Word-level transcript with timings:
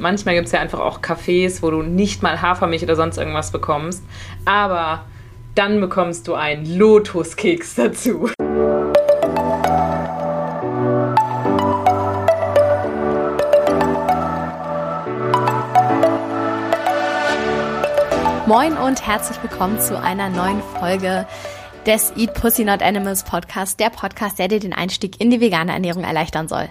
Manchmal 0.00 0.34
gibt 0.34 0.46
es 0.46 0.52
ja 0.52 0.60
einfach 0.60 0.80
auch 0.80 1.02
Cafés, 1.02 1.60
wo 1.60 1.70
du 1.70 1.82
nicht 1.82 2.22
mal 2.22 2.40
Hafermilch 2.40 2.82
oder 2.82 2.96
sonst 2.96 3.18
irgendwas 3.18 3.52
bekommst. 3.52 4.02
Aber 4.46 5.04
dann 5.54 5.78
bekommst 5.78 6.26
du 6.26 6.32
einen 6.32 6.64
Lotuskeks 6.78 7.74
dazu. 7.74 8.30
Moin 18.46 18.78
und 18.78 19.06
herzlich 19.06 19.42
willkommen 19.42 19.78
zu 19.80 20.00
einer 20.00 20.30
neuen 20.30 20.62
Folge 20.78 21.26
des 21.84 22.14
Eat 22.16 22.32
Pussy 22.32 22.64
Not 22.64 22.82
Animals 22.82 23.22
Podcast, 23.24 23.78
der 23.78 23.90
Podcast, 23.90 24.38
der 24.38 24.48
dir 24.48 24.60
den 24.60 24.72
Einstieg 24.72 25.20
in 25.20 25.30
die 25.30 25.42
vegane 25.42 25.72
Ernährung 25.72 26.04
erleichtern 26.04 26.48
soll. 26.48 26.70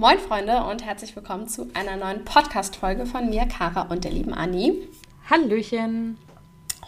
Moin 0.00 0.20
Freunde 0.20 0.62
und 0.62 0.84
herzlich 0.84 1.16
willkommen 1.16 1.48
zu 1.48 1.70
einer 1.74 1.96
neuen 1.96 2.24
Podcast-Folge 2.24 3.04
von 3.04 3.30
mir, 3.30 3.46
Kara 3.46 3.82
und 3.90 4.04
der 4.04 4.12
lieben 4.12 4.32
Anni. 4.32 4.86
Hallöchen. 5.28 6.18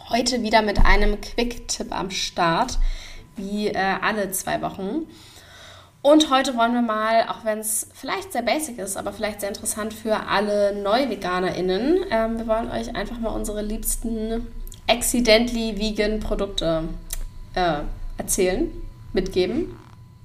Heute 0.07 0.41
wieder 0.43 0.61
mit 0.61 0.85
einem 0.85 1.19
Quick-Tipp 1.19 1.91
am 1.91 2.09
Start, 2.09 2.79
wie 3.35 3.67
äh, 3.67 3.75
alle 4.01 4.31
zwei 4.31 4.61
Wochen. 4.61 5.07
Und 6.01 6.31
heute 6.31 6.55
wollen 6.55 6.73
wir 6.73 6.81
mal, 6.81 7.27
auch 7.27 7.43
wenn 7.43 7.59
es 7.59 7.89
vielleicht 7.93 8.31
sehr 8.31 8.43
basic 8.43 8.77
ist, 8.77 8.95
aber 8.95 9.11
vielleicht 9.11 9.41
sehr 9.41 9.49
interessant 9.49 9.93
für 9.93 10.15
alle 10.29 10.81
NeuveganerInnen, 10.81 12.05
ähm, 12.11 12.37
wir 12.37 12.47
wollen 12.47 12.71
euch 12.71 12.95
einfach 12.95 13.19
mal 13.19 13.31
unsere 13.31 13.61
liebsten 13.61 14.47
accidentally 14.87 15.77
vegan 15.77 16.21
Produkte 16.21 16.85
äh, 17.55 17.81
erzählen, 18.17 18.71
mitgeben 19.11 19.75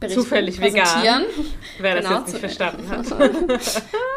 berichten, 0.00 0.22
Zufällig 0.22 0.60
vegan. 0.60 1.24
Wer 1.78 1.96
das 1.96 2.04
genau, 2.04 2.18
jetzt 2.18 2.28
nicht 2.28 2.40
verstanden 2.40 2.88
hat. 2.88 3.06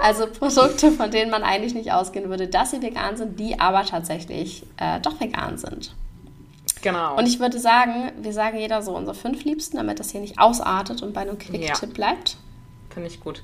also 0.01 0.27
Produkte, 0.27 0.91
von 0.91 1.11
denen 1.11 1.31
man 1.31 1.43
eigentlich 1.43 1.73
nicht 1.73 1.91
ausgehen 1.91 2.29
würde, 2.29 2.47
dass 2.47 2.71
sie 2.71 2.81
vegan 2.81 3.17
sind, 3.17 3.39
die 3.39 3.59
aber 3.59 3.85
tatsächlich 3.85 4.63
äh, 4.77 4.99
doch 4.99 5.19
vegan 5.19 5.57
sind. 5.57 5.95
Genau. 6.81 7.17
Und 7.17 7.27
ich 7.27 7.39
würde 7.39 7.59
sagen, 7.59 8.11
wir 8.21 8.33
sagen 8.33 8.57
jeder 8.57 8.81
so 8.81 8.95
unsere 8.95 9.15
fünf 9.15 9.43
Liebsten, 9.43 9.77
damit 9.77 9.99
das 9.99 10.11
hier 10.11 10.21
nicht 10.21 10.39
ausartet 10.39 11.01
und 11.01 11.13
bei 11.13 11.21
einem 11.21 11.37
Quick-Tipp 11.37 11.89
ja. 11.89 11.93
bleibt. 11.93 12.37
Finde 12.89 13.09
ich 13.09 13.19
gut. 13.19 13.43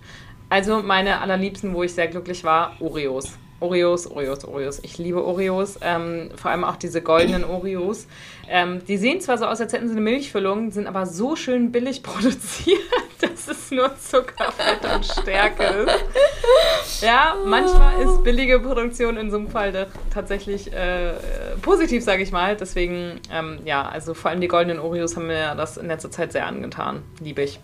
Also 0.49 0.81
meine 0.81 1.21
allerliebsten, 1.21 1.73
wo 1.73 1.83
ich 1.83 1.93
sehr 1.93 2.07
glücklich 2.07 2.43
war, 2.43 2.77
Oreos. 2.79 3.33
Oreos, 3.65 4.09
Oreos, 4.09 4.45
Oreos. 4.45 4.79
Ich 4.83 4.97
liebe 4.97 5.25
Oreos, 5.25 5.79
ähm, 5.81 6.29
vor 6.35 6.51
allem 6.51 6.63
auch 6.63 6.75
diese 6.75 7.01
goldenen 7.01 7.43
Oreos. 7.43 8.05
Ähm, 8.47 8.85
die 8.87 8.97
sehen 8.97 9.21
zwar 9.21 9.39
so 9.39 9.45
aus, 9.45 9.59
als 9.59 9.73
hätten 9.73 9.87
sie 9.87 9.93
eine 9.93 10.01
Milchfüllung, 10.01 10.71
sind 10.71 10.85
aber 10.85 11.07
so 11.07 11.35
schön 11.35 11.71
billig 11.71 12.03
produziert, 12.03 12.79
dass 13.19 13.47
es 13.47 13.71
nur 13.71 13.97
Zucker, 13.97 14.51
Fett 14.51 14.93
und 14.93 15.03
Stärke 15.03 15.63
ist. 15.63 17.01
Ja, 17.01 17.35
manchmal 17.43 18.01
ist 18.03 18.23
billige 18.23 18.59
Produktion 18.59 19.17
in 19.17 19.31
so 19.31 19.37
einem 19.37 19.49
Fall 19.49 19.87
tatsächlich 20.13 20.71
äh, 20.71 21.13
positiv, 21.61 22.03
sage 22.03 22.21
ich 22.21 22.31
mal. 22.31 22.55
Deswegen, 22.55 23.19
ähm, 23.31 23.59
ja, 23.65 23.87
also 23.87 24.13
vor 24.13 24.29
allem 24.29 24.41
die 24.41 24.47
goldenen 24.47 24.79
Oreos 24.79 25.15
haben 25.15 25.27
mir 25.27 25.55
das 25.55 25.77
in 25.77 25.87
letzter 25.87 26.11
Zeit 26.11 26.31
sehr 26.31 26.45
angetan. 26.45 27.01
Liebe 27.19 27.41
ich. 27.41 27.59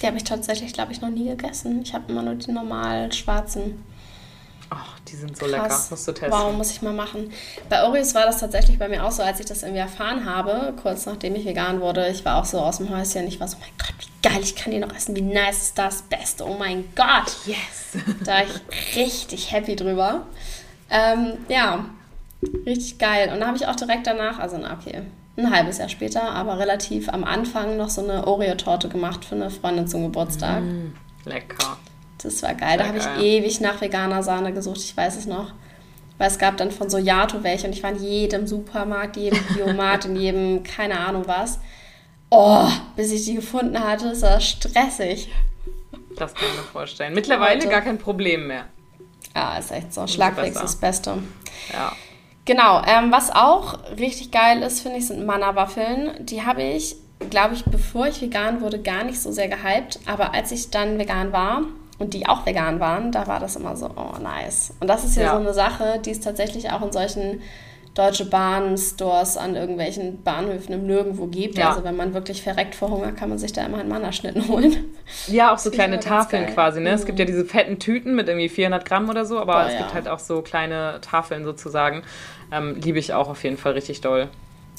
Die 0.00 0.06
habe 0.08 0.16
ich 0.16 0.24
tatsächlich, 0.24 0.72
glaube 0.72 0.90
ich, 0.90 1.00
noch 1.00 1.10
nie 1.10 1.28
gegessen. 1.28 1.82
Ich 1.82 1.94
habe 1.94 2.10
immer 2.10 2.22
nur 2.22 2.34
die 2.34 2.50
normalen 2.50 3.12
schwarzen. 3.12 3.84
Ach, 4.74 4.98
die 5.00 5.16
sind 5.16 5.36
so 5.36 5.44
Krass. 5.46 5.50
lecker. 5.50 5.80
Musst 5.90 6.08
du 6.08 6.12
testen. 6.12 6.30
Wow, 6.32 6.52
muss 6.56 6.70
ich 6.70 6.80
mal 6.80 6.94
machen. 6.94 7.30
Bei 7.68 7.84
Oreos 7.84 8.14
war 8.14 8.24
das 8.24 8.38
tatsächlich 8.40 8.78
bei 8.78 8.88
mir 8.88 9.04
auch 9.04 9.10
so, 9.10 9.22
als 9.22 9.38
ich 9.38 9.46
das 9.46 9.62
irgendwie 9.62 9.80
erfahren 9.80 10.24
habe, 10.24 10.72
kurz 10.80 11.04
nachdem 11.04 11.34
ich 11.34 11.44
vegan 11.44 11.80
wurde. 11.80 12.08
Ich 12.08 12.24
war 12.24 12.36
auch 12.38 12.44
so 12.46 12.58
aus 12.58 12.78
dem 12.78 12.88
Häuschen. 12.88 13.26
Ich 13.26 13.38
war 13.38 13.48
so, 13.48 13.58
mein 13.58 13.70
Gott, 13.76 13.94
wie 13.98 14.28
geil, 14.28 14.40
ich 14.42 14.56
kann 14.56 14.72
die 14.72 14.78
noch 14.78 14.94
essen. 14.94 15.14
Wie 15.14 15.20
nice 15.20 15.62
ist 15.62 15.78
das? 15.78 16.02
Beste. 16.02 16.46
Oh 16.46 16.56
mein 16.58 16.84
Gott. 16.94 17.36
Yes. 17.46 18.02
Da 18.24 18.32
war 18.32 18.42
ich 18.44 18.96
richtig 18.96 19.52
happy 19.52 19.76
drüber. 19.76 20.26
Ähm, 20.88 21.34
ja, 21.48 21.84
richtig 22.64 22.98
geil. 22.98 23.30
Und 23.32 23.40
da 23.40 23.48
habe 23.48 23.56
ich 23.56 23.66
auch 23.66 23.76
direkt 23.76 24.06
danach, 24.06 24.38
also 24.38 24.56
na 24.56 24.72
okay, 24.72 25.02
ein 25.36 25.50
halbes 25.50 25.78
Jahr 25.78 25.88
später, 25.90 26.22
aber 26.30 26.58
relativ 26.58 27.08
am 27.10 27.24
Anfang 27.24 27.76
noch 27.76 27.90
so 27.90 28.02
eine 28.02 28.26
Oreo-Torte 28.26 28.88
gemacht 28.88 29.24
für 29.24 29.34
eine 29.34 29.50
Freundin 29.50 29.86
zum 29.88 30.04
Geburtstag. 30.04 30.62
Mm, 30.62 30.92
lecker. 31.24 31.76
Das 32.22 32.42
war 32.42 32.54
geil. 32.54 32.78
da 32.78 32.86
habe 32.86 32.98
ich 32.98 33.22
ewig 33.22 33.60
nach 33.60 33.80
veganer 33.80 34.22
Sahne 34.22 34.52
gesucht, 34.52 34.78
ich 34.78 34.96
weiß 34.96 35.16
es 35.16 35.26
noch. 35.26 35.52
Weil 36.18 36.28
es 36.28 36.38
gab 36.38 36.56
dann 36.56 36.70
von 36.70 36.88
so 36.88 36.98
Yato 36.98 37.42
welche 37.42 37.66
und 37.66 37.72
ich 37.72 37.82
war 37.82 37.90
in 37.90 38.02
jedem 38.02 38.46
Supermarkt, 38.46 39.16
jedem 39.16 39.42
Biomarkt, 39.54 40.04
in 40.04 40.16
jedem, 40.16 40.62
keine 40.62 41.00
Ahnung 41.00 41.24
was. 41.26 41.58
Oh, 42.30 42.68
bis 42.96 43.12
ich 43.12 43.24
die 43.24 43.34
gefunden 43.34 43.78
hatte, 43.78 44.08
ist 44.08 44.22
das 44.22 44.44
stressig. 44.44 45.28
Das 46.16 46.34
kann 46.34 46.48
ich 46.50 46.56
mir 46.56 46.64
vorstellen. 46.64 47.14
Mittlerweile 47.14 47.60
Heute. 47.60 47.68
gar 47.68 47.80
kein 47.82 47.98
Problem 47.98 48.46
mehr. 48.46 48.66
Ja, 49.34 49.58
ist 49.58 49.70
echt 49.70 49.92
so. 49.92 50.06
Schlagfix 50.06 50.56
ist 50.56 50.62
das 50.62 50.76
Beste. 50.76 51.18
Ja. 51.72 51.92
Genau, 52.44 52.82
ähm, 52.86 53.12
was 53.12 53.30
auch 53.30 53.78
richtig 53.98 54.30
geil 54.30 54.62
ist, 54.62 54.80
finde 54.80 54.98
ich, 54.98 55.06
sind 55.06 55.24
Manna-Waffeln. 55.24 56.26
Die 56.26 56.42
habe 56.42 56.62
ich, 56.62 56.96
glaube 57.30 57.54
ich, 57.54 57.64
bevor 57.64 58.06
ich 58.06 58.20
vegan 58.20 58.60
wurde, 58.60 58.80
gar 58.80 59.04
nicht 59.04 59.20
so 59.20 59.30
sehr 59.30 59.48
gehypt. 59.48 60.00
Aber 60.06 60.34
als 60.34 60.50
ich 60.52 60.70
dann 60.70 60.98
vegan 60.98 61.32
war, 61.32 61.62
und 62.02 62.14
die 62.14 62.26
auch 62.26 62.44
vegan 62.44 62.80
waren, 62.80 63.12
da 63.12 63.28
war 63.28 63.38
das 63.38 63.54
immer 63.54 63.76
so, 63.76 63.86
oh 63.86 64.18
nice. 64.20 64.74
Und 64.80 64.88
das 64.88 65.04
ist 65.04 65.16
ja, 65.16 65.22
ja. 65.22 65.30
so 65.32 65.38
eine 65.38 65.54
Sache, 65.54 66.00
die 66.04 66.10
es 66.10 66.20
tatsächlich 66.20 66.70
auch 66.70 66.82
in 66.82 66.90
solchen 66.90 67.40
Deutsche 67.94 68.24
Bahn-Stores 68.24 69.36
an 69.36 69.54
irgendwelchen 69.54 70.22
Bahnhöfen 70.22 70.74
im 70.74 70.86
Nirgendwo 70.86 71.26
gibt. 71.26 71.58
Ja. 71.58 71.70
Also 71.70 71.84
wenn 71.84 71.94
man 71.94 72.12
wirklich 72.12 72.42
verreckt 72.42 72.74
vor 72.74 72.90
Hunger, 72.90 73.12
kann 73.12 73.28
man 73.28 73.38
sich 73.38 73.52
da 73.52 73.64
immer 73.64 73.78
einen 73.78 73.88
Mannerschnitten 73.88 74.48
holen. 74.48 74.92
Ja, 75.28 75.54
auch 75.54 75.58
so 75.58 75.70
kleine 75.70 76.00
Tafeln 76.00 76.46
quasi. 76.46 76.80
Ne? 76.80 76.88
Mhm. 76.90 76.94
Es 76.96 77.06
gibt 77.06 77.20
ja 77.20 77.24
diese 77.24 77.44
fetten 77.44 77.78
Tüten 77.78 78.16
mit 78.16 78.28
irgendwie 78.28 78.48
400 78.48 78.84
Gramm 78.84 79.08
oder 79.08 79.24
so, 79.24 79.38
aber 79.38 79.52
Boah, 79.52 79.66
es 79.66 79.74
ja. 79.74 79.78
gibt 79.78 79.94
halt 79.94 80.08
auch 80.08 80.18
so 80.18 80.42
kleine 80.42 80.98
Tafeln 81.02 81.44
sozusagen. 81.44 82.02
Ähm, 82.50 82.80
liebe 82.82 82.98
ich 82.98 83.12
auch 83.12 83.28
auf 83.28 83.44
jeden 83.44 83.58
Fall 83.58 83.72
richtig 83.72 84.00
doll. 84.00 84.28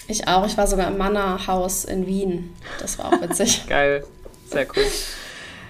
Ich 0.07 0.27
auch. 0.27 0.45
Ich 0.45 0.57
war 0.57 0.67
sogar 0.67 0.87
im 0.87 0.97
Mannerhaus 0.97 1.85
in 1.85 2.05
Wien. 2.05 2.53
Das 2.79 2.99
war 2.99 3.05
auch 3.05 3.21
witzig. 3.21 3.65
Geil. 3.69 4.03
Sehr 4.49 4.65
cool. 4.75 4.83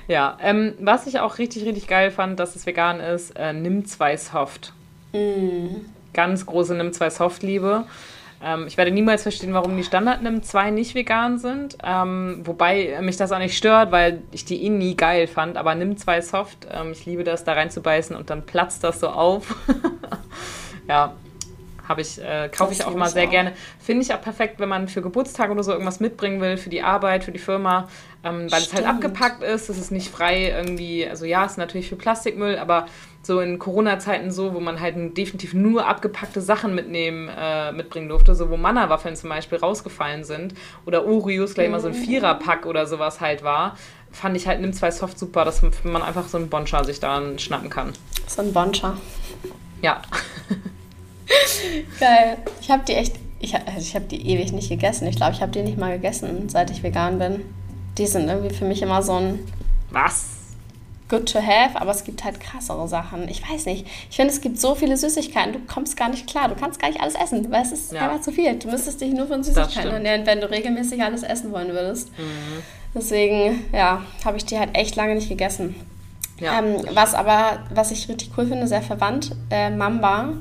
Ja, 0.07 0.37
ähm, 0.41 0.73
was 0.79 1.07
ich 1.07 1.19
auch 1.19 1.37
richtig, 1.37 1.65
richtig 1.65 1.87
geil 1.87 2.11
fand, 2.11 2.39
dass 2.39 2.55
es 2.55 2.65
vegan 2.65 2.99
ist, 2.99 3.31
äh, 3.37 3.53
Nimm 3.53 3.85
2 3.85 4.17
Soft. 4.17 4.73
Mm. 5.13 5.85
Ganz 6.13 6.45
große 6.45 6.75
Nimm 6.75 6.91
2 6.91 7.09
Soft-Liebe. 7.09 7.85
Ähm, 8.43 8.65
ich 8.67 8.77
werde 8.77 8.91
niemals 8.91 9.23
verstehen, 9.23 9.53
warum 9.53 9.77
die 9.77 9.83
Standard 9.83 10.21
Nimm 10.21 10.43
2 10.43 10.71
nicht 10.71 10.93
vegan 10.95 11.39
sind. 11.39 11.77
Ähm, 11.83 12.41
wobei 12.43 12.99
mich 13.01 13.15
das 13.15 13.31
auch 13.31 13.39
nicht 13.39 13.57
stört, 13.57 13.91
weil 13.91 14.21
ich 14.31 14.43
die 14.43 14.63
eh 14.63 14.69
nie 14.69 14.95
geil 14.95 15.27
fand. 15.27 15.55
Aber 15.55 15.73
Nimm 15.75 15.95
2 15.95 16.21
Soft, 16.21 16.67
ähm, 16.71 16.91
ich 16.91 17.05
liebe 17.05 17.23
das, 17.23 17.45
da 17.45 17.53
reinzubeißen 17.53 18.15
und 18.15 18.29
dann 18.29 18.45
platzt 18.45 18.83
das 18.83 18.99
so 18.99 19.07
auf. 19.07 19.55
ja, 20.87 21.13
habe 21.87 22.01
ich, 22.01 22.21
äh, 22.21 22.49
kaufe 22.49 22.73
ich 22.73 22.85
auch 22.85 22.95
mal 22.95 23.09
sehr 23.09 23.27
auch. 23.27 23.31
gerne. 23.31 23.53
Finde 23.79 24.03
ich 24.03 24.13
auch 24.13 24.21
perfekt, 24.21 24.59
wenn 24.59 24.69
man 24.69 24.87
für 24.87 25.01
Geburtstag 25.01 25.51
oder 25.51 25.63
so 25.63 25.71
irgendwas 25.71 25.99
mitbringen 25.99 26.39
will, 26.41 26.57
für 26.57 26.69
die 26.69 26.81
Arbeit, 26.81 27.23
für 27.23 27.31
die 27.31 27.39
Firma, 27.39 27.87
ähm, 28.23 28.51
weil 28.51 28.61
Stimmt. 28.61 28.67
es 28.67 28.73
halt 28.73 28.85
abgepackt 28.85 29.43
ist, 29.43 29.69
es 29.69 29.77
ist 29.77 29.91
nicht 29.91 30.09
frei 30.09 30.49
irgendwie, 30.49 31.07
also 31.07 31.25
ja, 31.25 31.45
es 31.45 31.53
ist 31.53 31.57
natürlich 31.57 31.89
für 31.89 31.95
Plastikmüll, 31.95 32.57
aber 32.57 32.87
so 33.21 33.39
in 33.39 33.57
Corona-Zeiten 33.57 34.31
so, 34.31 34.53
wo 34.53 34.59
man 34.59 34.79
halt 34.79 34.95
definitiv 35.17 35.53
nur 35.53 35.87
abgepackte 35.87 36.41
Sachen 36.41 36.75
mitnehmen, 36.75 37.29
äh, 37.29 37.71
mitbringen 37.71 38.09
durfte, 38.09 38.35
so 38.35 38.49
wo 38.49 38.57
Manna-Waffeln 38.57 39.15
zum 39.15 39.29
Beispiel 39.29 39.57
rausgefallen 39.57 40.23
sind 40.23 40.53
oder 40.85 41.05
Oreos 41.05 41.53
gleich 41.53 41.69
mal 41.69 41.79
so 41.79 41.87
ein 41.87 41.97
mhm. 41.97 42.03
Viererpack 42.03 42.65
oder 42.65 42.85
sowas 42.85 43.21
halt 43.21 43.43
war, 43.43 43.77
fand 44.11 44.37
ich 44.37 44.47
halt 44.47 44.61
Nimm 44.61 44.73
zwei 44.73 44.91
Soft 44.91 45.17
super, 45.17 45.45
dass 45.45 45.61
man 45.83 46.01
einfach 46.01 46.27
so 46.27 46.37
einen 46.37 46.49
Boncha 46.49 46.83
sich 46.83 46.99
da 46.99 47.21
schnappen 47.37 47.69
kann. 47.69 47.93
So 48.27 48.41
ein 48.41 48.53
Boncha. 48.53 48.97
Ja. 49.81 50.01
Geil. 51.99 52.37
Ich 52.61 52.69
habe 52.69 52.83
die 52.87 52.93
echt, 52.93 53.15
ich, 53.39 53.55
also 53.55 53.79
ich 53.79 53.95
habe 53.95 54.05
die 54.05 54.27
ewig 54.29 54.51
nicht 54.51 54.69
gegessen. 54.69 55.07
Ich 55.07 55.15
glaube, 55.15 55.33
ich 55.33 55.41
habe 55.41 55.51
die 55.51 55.61
nicht 55.61 55.77
mal 55.77 55.93
gegessen, 55.93 56.49
seit 56.49 56.69
ich 56.71 56.83
vegan 56.83 57.19
bin. 57.19 57.41
Die 57.97 58.07
sind 58.07 58.27
irgendwie 58.27 58.53
für 58.53 58.65
mich 58.65 58.81
immer 58.81 59.01
so 59.01 59.13
ein. 59.13 59.39
Was? 59.91 60.27
Good 61.09 61.31
to 61.31 61.39
have, 61.39 61.79
aber 61.79 61.91
es 61.91 62.03
gibt 62.05 62.23
halt 62.23 62.39
krassere 62.39 62.87
Sachen. 62.87 63.27
Ich 63.27 63.47
weiß 63.47 63.65
nicht. 63.65 63.85
Ich 64.09 64.15
finde, 64.15 64.33
es 64.33 64.41
gibt 64.41 64.59
so 64.59 64.73
viele 64.73 64.97
Süßigkeiten, 64.97 65.53
du 65.53 65.59
kommst 65.71 65.95
gar 65.95 66.09
nicht 66.09 66.27
klar. 66.27 66.47
Du 66.47 66.55
kannst 66.55 66.79
gar 66.79 66.87
nicht 66.87 67.01
alles 67.01 67.13
essen, 67.15 67.51
weil 67.51 67.61
es 67.61 67.71
ist 67.71 67.91
ja. 67.91 68.01
einfach 68.01 68.21
zu 68.21 68.31
viel. 68.31 68.55
Du 68.57 68.69
müsstest 68.69 69.01
dich 69.01 69.13
nur 69.13 69.27
von 69.27 69.43
Süßigkeiten 69.43 69.91
ernähren, 69.91 70.25
wenn 70.25 70.41
du 70.41 70.49
regelmäßig 70.49 71.03
alles 71.03 71.21
essen 71.21 71.51
wollen 71.51 71.69
würdest. 71.69 72.09
Mhm. 72.17 72.63
Deswegen, 72.95 73.65
ja, 73.73 74.01
habe 74.25 74.37
ich 74.37 74.45
die 74.45 74.57
halt 74.57 74.75
echt 74.75 74.95
lange 74.95 75.15
nicht 75.15 75.29
gegessen. 75.29 75.75
Ja, 76.39 76.59
ähm, 76.59 76.83
was 76.93 77.13
aber, 77.13 77.59
was 77.73 77.91
ich 77.91 78.09
richtig 78.09 78.31
cool 78.37 78.47
finde, 78.47 78.67
sehr 78.67 78.81
verwandt, 78.81 79.35
äh, 79.51 79.69
Mamba 79.69 80.33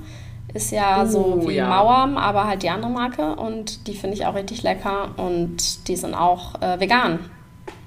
ist 0.54 0.70
ja 0.70 1.02
uh, 1.02 1.06
so 1.06 1.48
wie 1.48 1.54
ja. 1.54 1.68
Mauern, 1.68 2.16
aber 2.16 2.46
halt 2.46 2.62
die 2.62 2.70
andere 2.70 2.90
Marke. 2.90 3.36
Und 3.36 3.86
die 3.86 3.94
finde 3.94 4.16
ich 4.16 4.26
auch 4.26 4.34
richtig 4.34 4.62
lecker. 4.62 5.10
Und 5.16 5.88
die 5.88 5.96
sind 5.96 6.14
auch 6.14 6.60
äh, 6.60 6.78
vegan. 6.78 7.30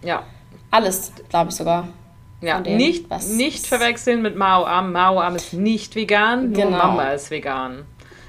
Ja. 0.03 0.23
Alles, 0.71 1.13
glaube 1.29 1.49
ich 1.49 1.55
sogar. 1.55 1.87
Ja, 2.41 2.59
dem, 2.59 2.77
nicht, 2.77 3.09
nicht 3.29 3.65
verwechseln 3.65 4.21
mit 4.21 4.35
Mao 4.35 4.65
Am. 4.65 4.91
Mao 4.91 5.19
Am 5.19 5.35
ist 5.35 5.53
nicht 5.53 5.95
vegan, 5.95 6.51
nur 6.51 6.65
genau. 6.65 6.77
Mamba 6.77 7.11
ist 7.13 7.31
vegan. 7.31 7.85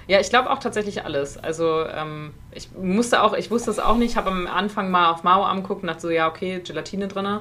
Ja, 0.07 0.21
ich 0.21 0.31
glaube 0.31 0.51
auch 0.51 0.59
tatsächlich 0.59 1.05
alles. 1.05 1.37
Also 1.37 1.85
ähm, 1.85 2.33
ich 2.53 2.71
musste 2.81 3.23
auch, 3.23 3.35
ich 3.35 3.51
wusste 3.51 3.71
es 3.71 3.79
auch 3.81 3.97
nicht, 3.97 4.17
habe 4.17 4.31
am 4.31 4.47
Anfang 4.47 4.91
mal 4.91 5.11
auf 5.11 5.25
Mao 5.25 5.45
Am 5.45 5.63
geguckt 5.63 5.83
und 5.83 5.89
dachte 5.89 6.03
so, 6.03 6.11
ja, 6.11 6.29
okay, 6.29 6.61
Gelatine 6.65 7.09
drin. 7.09 7.41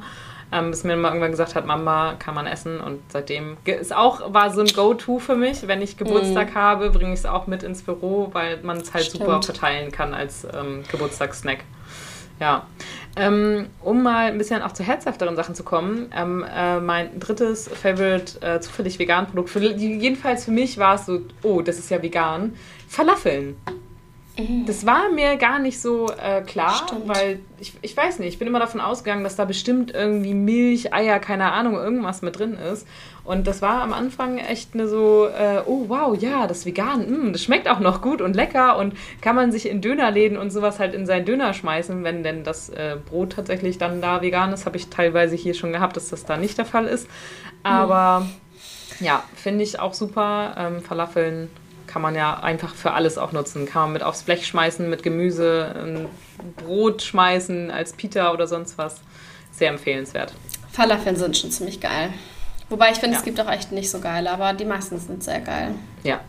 Ähm, 0.51 0.71
bis 0.71 0.83
mir 0.83 0.95
mal 0.95 1.09
irgendwann 1.09 1.31
gesagt 1.31 1.55
hat, 1.55 1.65
Mama, 1.65 2.15
kann 2.19 2.35
man 2.35 2.47
essen. 2.47 2.79
Und 2.79 3.01
seitdem 3.09 3.57
ist 3.65 3.95
auch, 3.95 4.33
war 4.33 4.51
so 4.51 4.61
ein 4.61 4.67
Go-To 4.67 5.19
für 5.19 5.35
mich. 5.35 5.67
Wenn 5.67 5.81
ich 5.81 5.97
Geburtstag 5.97 6.53
mm. 6.53 6.55
habe, 6.55 6.89
bringe 6.91 7.13
ich 7.13 7.19
es 7.19 7.25
auch 7.25 7.47
mit 7.47 7.63
ins 7.63 7.81
Büro, 7.81 8.29
weil 8.33 8.59
man 8.61 8.77
es 8.77 8.93
halt 8.93 9.05
Stimmt. 9.05 9.23
super 9.23 9.41
verteilen 9.41 9.91
kann 9.91 10.13
als 10.13 10.47
ähm, 10.53 10.83
Geburtstagssnack. 10.91 11.59
Ja. 12.39 12.67
Ähm, 13.17 13.67
um 13.81 14.03
mal 14.03 14.27
ein 14.27 14.37
bisschen 14.37 14.61
auch 14.61 14.73
zu 14.73 14.83
herzhafteren 14.83 15.37
Sachen 15.37 15.55
zu 15.55 15.63
kommen, 15.63 16.11
ähm, 16.15 16.45
äh, 16.53 16.81
mein 16.81 17.17
drittes 17.17 17.69
Favorite 17.69 18.41
äh, 18.41 18.59
zufällig 18.59 18.99
vegan 18.99 19.27
Produkt, 19.27 19.49
für, 19.49 19.61
jedenfalls 19.61 20.43
für 20.43 20.51
mich 20.51 20.77
war 20.77 20.95
es 20.95 21.05
so, 21.05 21.21
oh, 21.43 21.61
das 21.61 21.79
ist 21.79 21.89
ja 21.89 22.01
vegan, 22.01 22.55
Falafeln. 22.89 23.55
Mhm. 24.37 24.65
Das 24.65 24.85
war 24.85 25.09
mir 25.09 25.37
gar 25.37 25.59
nicht 25.59 25.79
so 25.79 26.09
äh, 26.11 26.41
klar, 26.41 26.83
Stimmt. 26.87 27.07
weil 27.07 27.39
ich, 27.59 27.73
ich 27.81 27.95
weiß 27.95 28.19
nicht, 28.19 28.29
ich 28.29 28.39
bin 28.39 28.47
immer 28.47 28.59
davon 28.59 28.81
ausgegangen, 28.81 29.23
dass 29.23 29.37
da 29.37 29.45
bestimmt 29.45 29.93
irgendwie 29.93 30.33
Milch, 30.33 30.93
Eier, 30.93 31.19
keine 31.19 31.53
Ahnung, 31.53 31.75
irgendwas 31.75 32.21
mit 32.21 32.37
drin 32.37 32.53
ist. 32.55 32.85
Und 33.23 33.47
das 33.47 33.61
war 33.61 33.81
am 33.81 33.93
Anfang 33.93 34.37
echt 34.37 34.73
eine 34.73 34.87
so, 34.87 35.27
äh, 35.27 35.61
oh 35.65 35.85
wow, 35.87 36.15
ja, 36.19 36.47
das 36.47 36.65
vegan, 36.65 37.29
mm, 37.29 37.33
das 37.33 37.43
schmeckt 37.43 37.67
auch 37.69 37.79
noch 37.79 38.01
gut 38.01 38.21
und 38.21 38.35
lecker 38.35 38.77
und 38.77 38.93
kann 39.21 39.35
man 39.35 39.51
sich 39.51 39.69
in 39.69 39.81
Dönerläden 39.81 40.37
und 40.37 40.51
sowas 40.51 40.79
halt 40.79 40.93
in 40.93 41.05
seinen 41.05 41.25
Döner 41.25 41.53
schmeißen, 41.53 42.03
wenn 42.03 42.21
denn 42.21 42.43
das 42.43 42.69
äh, 42.69 42.97
Brot 43.09 43.33
tatsächlich 43.33 43.77
dann 43.77 44.01
da 44.01 44.21
vegan 44.21 44.51
ist. 44.51 44.65
Habe 44.65 44.77
ich 44.77 44.89
teilweise 44.89 45.35
hier 45.35 45.53
schon 45.53 45.71
gehabt, 45.71 45.95
dass 45.95 46.09
das 46.09 46.25
da 46.25 46.35
nicht 46.35 46.57
der 46.57 46.65
Fall 46.65 46.85
ist. 46.87 47.07
Aber 47.63 48.19
mhm. 48.19 49.05
ja, 49.05 49.23
finde 49.33 49.63
ich 49.63 49.79
auch 49.79 49.93
super. 49.93 50.55
Ähm, 50.57 50.81
Falafeln 50.81 51.49
kann 51.95 52.01
man 52.01 52.13
ja 52.13 52.37
einfach 52.41 52.75
für 52.75 52.91
alles 52.91 53.17
auch 53.17 53.31
nutzen. 53.31 53.65
Kann 53.65 53.83
man 53.83 53.93
mit 53.93 54.03
aufs 54.03 54.23
Blech 54.23 54.45
schmeißen, 54.45 54.89
mit 54.89 55.01
Gemüse, 55.01 55.73
ein 55.77 56.09
Brot 56.57 57.01
schmeißen, 57.01 57.71
als 57.71 57.93
Pita 57.93 58.33
oder 58.33 58.47
sonst 58.47 58.77
was. 58.77 58.99
Sehr 59.53 59.69
empfehlenswert. 59.69 60.33
Falafeln 60.73 61.15
sind 61.15 61.37
schon 61.37 61.51
ziemlich 61.51 61.79
geil. 61.79 62.09
Wobei 62.67 62.91
ich 62.91 62.97
finde, 62.97 63.13
ja. 63.13 63.19
es 63.19 63.23
gibt 63.23 63.39
auch 63.39 63.49
echt 63.49 63.71
nicht 63.71 63.89
so 63.89 64.01
geile, 64.01 64.29
aber 64.29 64.51
die 64.51 64.65
meisten 64.65 64.99
sind 64.99 65.23
sehr 65.23 65.39
geil. 65.39 65.73
Ja. 66.03 66.19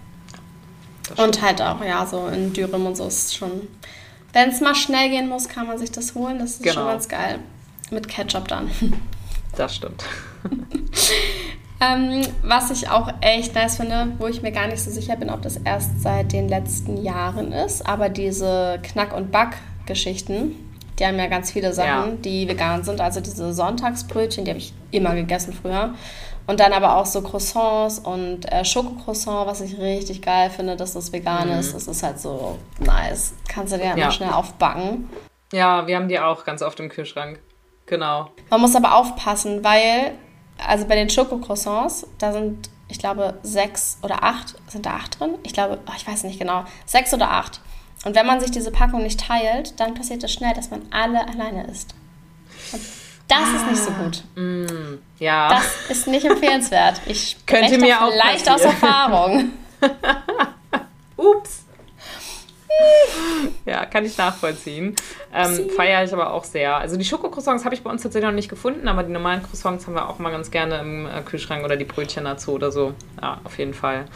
Und 1.17 1.43
halt 1.43 1.61
auch, 1.61 1.83
ja, 1.85 2.07
so 2.07 2.29
in 2.29 2.53
Dürüm 2.53 2.87
und 2.87 2.97
so 2.97 3.09
ist 3.09 3.35
schon. 3.35 3.67
Wenn 4.33 4.51
es 4.51 4.61
mal 4.61 4.77
schnell 4.77 5.11
gehen 5.11 5.29
muss, 5.29 5.49
kann 5.49 5.67
man 5.67 5.79
sich 5.79 5.91
das 5.91 6.15
holen. 6.15 6.39
Das 6.39 6.51
ist 6.51 6.62
genau. 6.62 6.75
schon 6.75 6.87
ganz 6.87 7.09
geil. 7.09 7.41
Mit 7.91 8.07
Ketchup 8.07 8.47
dann. 8.47 8.71
Das 9.57 9.75
stimmt. 9.75 10.05
Ähm, 11.81 12.23
was 12.43 12.70
ich 12.70 12.88
auch 12.88 13.11
echt 13.20 13.55
nice 13.55 13.76
finde, 13.76 14.08
wo 14.19 14.26
ich 14.26 14.43
mir 14.43 14.52
gar 14.52 14.67
nicht 14.67 14.82
so 14.82 14.90
sicher 14.90 15.17
bin, 15.17 15.28
ob 15.28 15.43
das 15.43 15.58
erst 15.58 16.00
seit 16.00 16.32
den 16.32 16.49
letzten 16.49 17.02
Jahren 17.02 17.52
ist, 17.52 17.87
aber 17.87 18.08
diese 18.08 18.78
Knack- 18.82 19.14
und 19.14 19.31
Back-Geschichten, 19.31 20.55
die 20.99 21.06
haben 21.06 21.19
ja 21.19 21.26
ganz 21.26 21.52
viele 21.52 21.75
Sachen, 21.75 22.11
ja. 22.11 22.17
die 22.25 22.49
vegan 22.49 22.82
sind. 22.82 23.00
Also 23.02 23.20
diese 23.20 23.52
Sonntagsbrötchen, 23.52 24.46
die 24.46 24.50
habe 24.50 24.58
ich 24.58 24.73
immer 24.90 25.14
gegessen 25.14 25.52
früher. 25.52 25.94
Und 26.46 26.61
dann 26.61 26.73
aber 26.73 26.96
auch 26.96 27.06
so 27.06 27.23
Croissants 27.23 27.99
und 27.99 28.50
äh, 28.50 28.64
Schokocroissant, 28.64 29.46
was 29.46 29.61
ich 29.61 29.78
richtig 29.78 30.23
geil 30.23 30.49
finde, 30.49 30.76
dass 30.76 30.94
das 30.94 31.12
vegan 31.12 31.49
mhm. 31.49 31.58
ist. 31.58 31.75
Das 31.75 31.88
ist 31.88 32.02
halt 32.02 32.20
so 32.20 32.58
nice. 32.78 33.34
Kannst 33.49 33.75
du 33.75 33.78
dir 33.78 33.87
ja. 33.87 33.94
immer 33.94 34.11
schnell 34.11 34.31
aufbacken. 34.31 35.11
Ja, 35.52 35.87
wir 35.87 35.96
haben 35.96 36.08
die 36.08 36.19
auch 36.19 36.44
ganz 36.44 36.62
oft 36.62 36.78
im 36.81 36.88
Kühlschrank. 36.88 37.40
Genau. 37.87 38.31
Man 38.49 38.61
muss 38.61 38.75
aber 38.75 38.94
aufpassen, 38.94 39.62
weil 39.64 40.12
also 40.58 40.87
bei 40.87 40.94
den 40.94 41.11
Schokocroissants, 41.11 42.06
da 42.19 42.32
sind, 42.32 42.70
ich 42.88 42.99
glaube, 42.99 43.38
sechs 43.43 43.99
oder 44.03 44.23
acht, 44.23 44.55
sind 44.69 44.87
da 44.87 44.94
acht 44.94 45.20
drin? 45.20 45.35
Ich 45.43 45.53
glaube, 45.53 45.79
oh, 45.87 45.93
ich 45.97 46.06
weiß 46.06 46.25
nicht 46.25 46.38
genau, 46.38 46.64
sechs 46.85 47.12
oder 47.12 47.31
acht. 47.31 47.61
Und 48.05 48.14
wenn 48.14 48.26
man 48.26 48.41
sich 48.41 48.50
diese 48.50 48.70
Packung 48.70 49.03
nicht 49.03 49.20
teilt, 49.20 49.79
dann 49.81 49.94
passiert 49.94 50.23
es 50.23 50.32
schnell, 50.32 50.55
dass 50.55 50.70
man 50.70 50.82
alle 50.91 51.26
alleine 51.26 51.67
isst. 51.67 51.94
Und 52.73 52.82
das 53.29 53.38
ah, 53.38 53.56
ist 53.56 53.67
nicht 53.70 53.82
so 53.82 53.91
gut. 53.91 54.23
Mm, 54.37 54.99
ja. 55.19 55.49
Das 55.49 55.91
ist 55.91 56.06
nicht 56.06 56.25
empfehlenswert. 56.25 57.00
Ich 57.06 57.37
könnte 57.47 57.79
mir 57.79 58.05
auch 58.05 58.14
leicht 58.14 58.49
aus 58.49 58.61
Erfahrung. 58.61 59.52
Ups. 61.17 61.66
Ja, 63.64 63.84
kann 63.87 64.05
ich 64.05 64.17
nachvollziehen. 64.17 64.94
Ähm, 65.34 65.70
Feiere 65.70 66.05
ich 66.05 66.12
aber 66.12 66.32
auch 66.32 66.44
sehr. 66.44 66.76
Also 66.76 66.96
die 66.96 67.05
Schokocroissants 67.05 67.64
habe 67.64 67.75
ich 67.75 67.82
bei 67.82 67.90
uns 67.90 68.02
tatsächlich 68.02 68.28
noch 68.28 68.34
nicht 68.34 68.49
gefunden, 68.49 68.88
aber 68.88 69.02
die 69.02 69.12
normalen 69.12 69.43
Croissants 69.43 69.87
haben 69.87 69.94
wir 69.94 70.08
auch 70.08 70.19
mal 70.19 70.31
ganz 70.31 70.50
gerne 70.50 70.78
im 70.78 71.06
äh, 71.06 71.23
Kühlschrank 71.23 71.64
oder 71.64 71.76
die 71.76 71.84
Brötchen 71.84 72.25
dazu 72.25 72.52
oder 72.52 72.70
so. 72.70 72.94
Ja, 73.20 73.40
auf 73.44 73.58
jeden 73.58 73.75
Fall. 73.75 74.06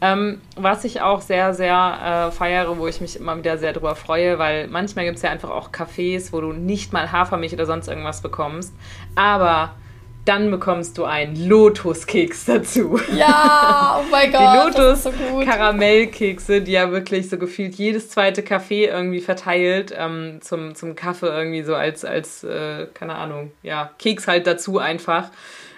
Ähm, 0.00 0.40
was 0.56 0.84
ich 0.84 1.00
auch 1.00 1.20
sehr, 1.20 1.54
sehr 1.54 2.28
äh, 2.28 2.32
feiere, 2.32 2.76
wo 2.76 2.88
ich 2.88 3.00
mich 3.00 3.20
immer 3.20 3.36
wieder 3.36 3.56
sehr 3.56 3.72
drüber 3.72 3.94
freue, 3.94 4.36
weil 4.36 4.66
manchmal 4.66 5.04
gibt 5.04 5.18
es 5.18 5.22
ja 5.22 5.30
einfach 5.30 5.50
auch 5.50 5.70
Cafés, 5.70 6.32
wo 6.32 6.40
du 6.40 6.52
nicht 6.52 6.92
mal 6.92 7.12
Hafermilch 7.12 7.52
oder 7.52 7.66
sonst 7.66 7.86
irgendwas 7.86 8.20
bekommst. 8.20 8.74
Aber 9.14 9.76
dann 10.24 10.50
bekommst 10.50 10.98
du 10.98 11.04
einen 11.04 11.48
Lotuskeks 11.48 12.44
dazu. 12.44 13.00
Ja, 13.14 14.00
oh 14.00 14.04
mein 14.10 14.30
Gott. 14.30 14.40
Die 14.40 14.80
Lotus-Karamellkekse, 14.80 16.60
die 16.60 16.72
ja 16.72 16.92
wirklich 16.92 17.28
so 17.28 17.38
gefühlt 17.38 17.74
jedes 17.74 18.08
zweite 18.08 18.42
Kaffee 18.42 18.86
irgendwie 18.86 19.20
verteilt 19.20 19.92
ähm, 19.96 20.38
zum, 20.40 20.74
zum 20.74 20.94
Kaffee 20.94 21.26
irgendwie 21.26 21.62
so 21.62 21.74
als, 21.74 22.04
als 22.04 22.44
äh, 22.44 22.86
keine 22.94 23.16
Ahnung, 23.16 23.50
ja, 23.62 23.90
Keks 23.98 24.28
halt 24.28 24.46
dazu 24.46 24.78
einfach. 24.78 25.30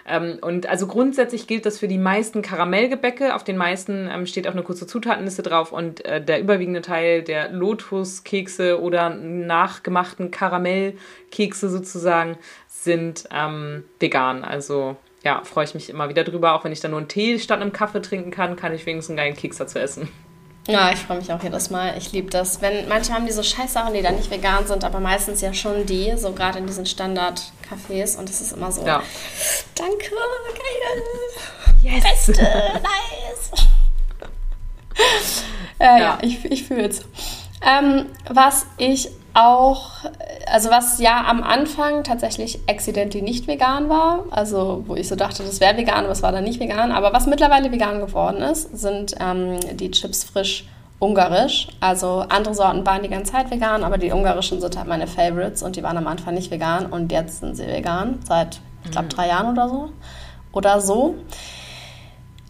Ähm, 0.06 0.38
und 0.40 0.68
also 0.68 0.86
grundsätzlich 0.86 1.46
gilt 1.46 1.66
das 1.66 1.78
für 1.78 1.88
die 1.88 1.98
meisten 1.98 2.42
Karamellgebäcke. 2.42 3.34
Auf 3.34 3.44
den 3.44 3.56
meisten 3.56 4.08
ähm, 4.12 4.26
steht 4.26 4.46
auch 4.46 4.52
eine 4.52 4.62
kurze 4.62 4.86
Zutatenliste 4.86 5.42
drauf 5.42 5.72
und 5.72 6.04
äh, 6.04 6.22
der 6.22 6.40
überwiegende 6.40 6.82
Teil 6.82 7.22
der 7.22 7.50
Lotuskekse 7.50 8.80
oder 8.80 9.10
nachgemachten 9.10 10.30
Karamellkekse 10.30 11.70
sozusagen 11.70 12.36
sind 12.68 13.24
ähm, 13.32 13.84
vegan. 13.98 14.44
Also 14.44 14.96
ja, 15.22 15.42
freue 15.42 15.64
ich 15.64 15.74
mich 15.74 15.88
immer 15.88 16.08
wieder 16.10 16.22
drüber. 16.22 16.54
Auch 16.54 16.64
wenn 16.64 16.72
ich 16.72 16.80
dann 16.80 16.90
nur 16.90 17.00
einen 17.00 17.08
Tee 17.08 17.38
statt 17.38 17.60
einem 17.60 17.72
Kaffee 17.72 18.02
trinken 18.02 18.30
kann, 18.30 18.56
kann 18.56 18.74
ich 18.74 18.84
wenigstens 18.84 19.12
einen 19.12 19.16
geilen 19.16 19.36
Keks 19.36 19.56
dazu 19.56 19.78
essen. 19.78 20.08
Ja, 20.66 20.90
ich 20.92 20.98
freue 20.98 21.18
mich 21.18 21.30
auch 21.30 21.42
jedes 21.42 21.70
Mal. 21.70 21.94
Ich 21.98 22.12
liebe 22.12 22.30
das. 22.30 22.62
Wenn, 22.62 22.88
manche 22.88 23.12
haben 23.12 23.26
diese 23.26 23.44
Scheißsachen, 23.44 23.92
die 23.92 24.02
dann 24.02 24.16
nicht 24.16 24.30
vegan 24.30 24.66
sind, 24.66 24.84
aber 24.84 24.98
meistens 24.98 25.40
ja 25.42 25.52
schon 25.52 25.84
die, 25.84 26.14
so 26.16 26.32
gerade 26.32 26.58
in 26.58 26.66
diesen 26.66 26.86
Standard-Cafés. 27.64 28.18
Und 28.18 28.28
das 28.28 28.40
ist 28.40 28.52
immer 28.52 28.70
so, 28.70 28.84
ja. 28.84 29.02
danke, 29.74 30.10
geil, 30.54 31.02
yes. 31.82 32.02
beste, 32.02 32.42
nice. 32.42 33.50
äh, 35.78 35.84
ja. 35.84 35.98
ja, 35.98 36.18
ich, 36.22 36.44
ich 36.44 36.64
fühle 36.64 36.88
es. 36.88 37.00
Ähm, 37.62 38.06
was 38.28 38.66
ich 38.76 39.08
auch, 39.32 40.04
also 40.46 40.70
was 40.70 41.00
ja 41.00 41.24
am 41.26 41.42
Anfang 41.42 42.04
tatsächlich 42.04 42.60
accidentally 42.68 43.22
nicht 43.22 43.48
vegan 43.48 43.88
war, 43.88 44.26
also 44.30 44.84
wo 44.86 44.94
ich 44.94 45.08
so 45.08 45.16
dachte, 45.16 45.42
das 45.42 45.60
wäre 45.60 45.76
vegan, 45.76 46.04
aber 46.04 46.12
es 46.12 46.22
war 46.22 46.30
dann 46.30 46.44
nicht 46.44 46.60
vegan, 46.60 46.92
aber 46.92 47.12
was 47.12 47.26
mittlerweile 47.26 47.72
vegan 47.72 48.00
geworden 48.00 48.42
ist, 48.42 48.78
sind 48.78 49.14
ähm, 49.18 49.58
die 49.72 49.90
Chips 49.90 50.22
frisch 50.22 50.66
ungarisch. 50.98 51.68
Also 51.80 52.24
andere 52.28 52.54
Sorten 52.54 52.84
waren 52.86 53.02
die 53.02 53.08
ganze 53.08 53.32
Zeit 53.32 53.50
vegan, 53.50 53.84
aber 53.84 53.98
die 53.98 54.12
ungarischen 54.12 54.60
sind 54.60 54.76
halt 54.76 54.88
meine 54.88 55.06
Favorites 55.06 55.62
und 55.62 55.76
die 55.76 55.82
waren 55.82 55.96
am 55.96 56.06
Anfang 56.06 56.34
nicht 56.34 56.50
vegan 56.50 56.86
und 56.86 57.12
jetzt 57.12 57.40
sind 57.40 57.56
sie 57.56 57.66
vegan, 57.66 58.20
seit, 58.26 58.60
ich 58.84 58.90
glaube, 58.90 59.06
mhm. 59.06 59.10
drei 59.10 59.28
Jahren 59.28 59.52
oder 59.52 59.68
so. 59.68 59.90
Oder 60.52 60.80
so. 60.80 61.16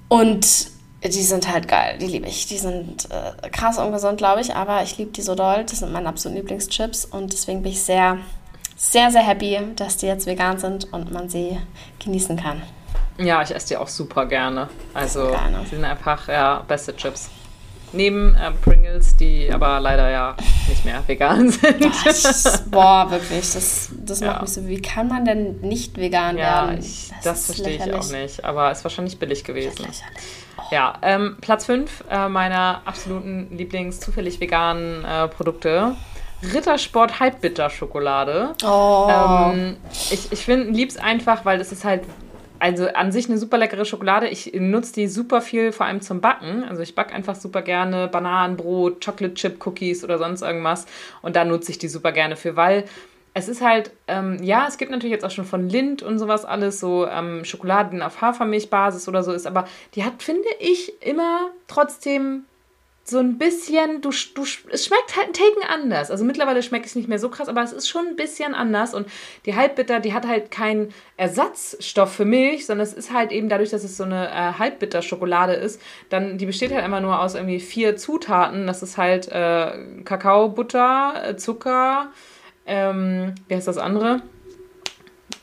Und 0.08 0.74
die 1.02 1.22
sind 1.22 1.52
halt 1.52 1.68
geil, 1.68 1.98
die 2.00 2.06
liebe 2.06 2.26
ich. 2.26 2.46
Die 2.46 2.58
sind 2.58 3.08
äh, 3.10 3.48
krass 3.50 3.78
ungesund, 3.78 4.18
glaube 4.18 4.40
ich, 4.40 4.54
aber 4.54 4.82
ich 4.82 4.96
liebe 4.96 5.10
die 5.10 5.22
so 5.22 5.34
doll. 5.34 5.64
Das 5.64 5.80
sind 5.80 5.92
meine 5.92 6.08
absoluten 6.08 6.40
Lieblingschips 6.40 7.04
und 7.06 7.32
deswegen 7.32 7.62
bin 7.62 7.72
ich 7.72 7.82
sehr, 7.82 8.18
sehr, 8.76 9.10
sehr 9.10 9.22
happy, 9.22 9.58
dass 9.76 9.96
die 9.98 10.06
jetzt 10.06 10.26
vegan 10.26 10.58
sind 10.58 10.92
und 10.92 11.12
man 11.12 11.28
sie 11.28 11.58
genießen 12.02 12.36
kann. 12.36 12.62
Ja, 13.18 13.42
ich 13.42 13.54
esse 13.54 13.68
die 13.68 13.76
auch 13.76 13.88
super 13.88 14.26
gerne. 14.26 14.68
Also, 14.92 15.28
gerne. 15.28 15.60
sie 15.64 15.76
sind 15.76 15.84
einfach, 15.84 16.26
ja, 16.28 16.64
beste 16.66 16.96
Chips. 16.96 17.30
Neben 17.94 18.34
äh, 18.34 18.50
Pringles, 18.62 19.16
die 19.16 19.50
aber 19.52 19.80
leider 19.80 20.10
ja 20.10 20.36
nicht 20.68 20.84
mehr 20.84 21.02
vegan 21.06 21.50
sind. 21.50 21.84
Das, 22.04 22.64
boah, 22.70 23.10
wirklich, 23.10 23.52
das, 23.52 23.90
das 24.04 24.20
macht 24.20 24.36
ja. 24.36 24.42
mich 24.42 24.50
so, 24.52 24.66
wie 24.66 24.82
kann 24.82 25.08
man 25.08 25.24
denn 25.24 25.60
nicht 25.60 25.96
vegan 25.96 26.36
ja, 26.36 26.66
werden? 26.68 26.78
Ich, 26.78 27.10
das, 27.22 27.24
das 27.24 27.46
verstehe 27.46 27.76
ich 27.76 27.92
auch 27.92 28.10
nicht, 28.10 28.44
aber 28.44 28.70
ist 28.70 28.84
wahrscheinlich 28.84 29.18
billig 29.18 29.44
gewesen. 29.44 29.84
Lächerlich. 29.84 30.02
Ja, 30.70 30.94
ähm, 31.02 31.36
Platz 31.40 31.66
5 31.66 32.04
äh, 32.10 32.28
meiner 32.28 32.82
absoluten 32.84 33.56
Lieblings 33.56 34.00
zufällig 34.00 34.40
veganen 34.40 35.04
äh, 35.04 35.28
Produkte. 35.28 35.94
Rittersport 36.52 37.20
Halbbitter-Schokolade. 37.20 38.54
Oh. 38.64 39.08
Ähm, 39.10 39.76
ich 40.10 40.30
ich 40.30 40.46
liebe 40.46 40.90
es 40.90 40.96
einfach, 40.96 41.44
weil 41.44 41.60
es 41.60 41.72
ist 41.72 41.84
halt 41.84 42.02
also 42.64 42.88
an 42.88 43.12
sich 43.12 43.28
eine 43.28 43.36
super 43.36 43.58
leckere 43.58 43.84
Schokolade. 43.84 44.26
Ich 44.26 44.54
nutze 44.54 44.94
die 44.94 45.06
super 45.06 45.42
viel, 45.42 45.70
vor 45.70 45.84
allem 45.84 46.00
zum 46.00 46.22
Backen. 46.22 46.64
Also 46.64 46.80
ich 46.80 46.94
backe 46.94 47.14
einfach 47.14 47.34
super 47.34 47.60
gerne 47.60 48.08
Bananenbrot, 48.08 49.04
Chocolate 49.04 49.34
Chip 49.34 49.66
Cookies 49.66 50.02
oder 50.02 50.16
sonst 50.16 50.40
irgendwas. 50.40 50.86
Und 51.20 51.36
da 51.36 51.44
nutze 51.44 51.70
ich 51.72 51.78
die 51.78 51.88
super 51.88 52.10
gerne 52.10 52.36
für, 52.36 52.56
weil 52.56 52.84
es 53.34 53.48
ist 53.48 53.60
halt, 53.60 53.90
ähm, 54.08 54.38
ja, 54.42 54.64
es 54.66 54.78
gibt 54.78 54.90
natürlich 54.90 55.12
jetzt 55.12 55.26
auch 55.26 55.30
schon 55.30 55.44
von 55.44 55.68
Lind 55.68 56.02
und 56.02 56.18
sowas 56.18 56.46
alles, 56.46 56.80
so 56.80 57.06
ähm, 57.06 57.44
Schokoladen 57.44 58.00
auf 58.00 58.22
Hafermilchbasis 58.22 59.08
oder 59.08 59.22
so 59.22 59.32
ist, 59.32 59.46
aber 59.46 59.66
die 59.94 60.04
hat, 60.04 60.22
finde 60.22 60.48
ich, 60.58 61.02
immer 61.02 61.50
trotzdem 61.66 62.44
so 63.06 63.18
ein 63.18 63.36
bisschen, 63.36 64.00
du, 64.00 64.10
du, 64.34 64.44
es 64.70 64.86
schmeckt 64.86 65.14
halt 65.14 65.28
ein 65.28 65.32
Taken 65.34 65.62
anders. 65.68 66.10
Also 66.10 66.24
mittlerweile 66.24 66.62
schmeckt 66.62 66.86
es 66.86 66.94
nicht 66.94 67.06
mehr 67.06 67.18
so 67.18 67.28
krass, 67.28 67.48
aber 67.48 67.62
es 67.62 67.72
ist 67.72 67.86
schon 67.86 68.06
ein 68.06 68.16
bisschen 68.16 68.54
anders. 68.54 68.94
Und 68.94 69.06
die 69.44 69.54
Halbbitter, 69.54 70.00
die 70.00 70.14
hat 70.14 70.26
halt 70.26 70.50
keinen 70.50 70.88
Ersatzstoff 71.18 72.14
für 72.14 72.24
Milch, 72.24 72.64
sondern 72.64 72.86
es 72.86 72.94
ist 72.94 73.12
halt 73.12 73.30
eben 73.30 73.50
dadurch, 73.50 73.70
dass 73.70 73.84
es 73.84 73.98
so 73.98 74.04
eine 74.04 74.28
äh, 74.30 74.58
Halbbitter-Schokolade 74.58 75.52
ist, 75.52 75.82
dann, 76.08 76.38
die 76.38 76.46
besteht 76.46 76.72
halt 76.72 76.82
einfach 76.82 77.02
nur 77.02 77.20
aus 77.20 77.34
irgendwie 77.34 77.60
vier 77.60 77.96
Zutaten. 77.96 78.66
Das 78.66 78.82
ist 78.82 78.96
halt 78.96 79.28
äh, 79.28 80.02
Kakaobutter, 80.04 81.28
äh, 81.28 81.36
Zucker, 81.36 82.10
ähm, 82.64 83.34
wie 83.48 83.54
heißt 83.54 83.68
das 83.68 83.76
andere? 83.76 84.22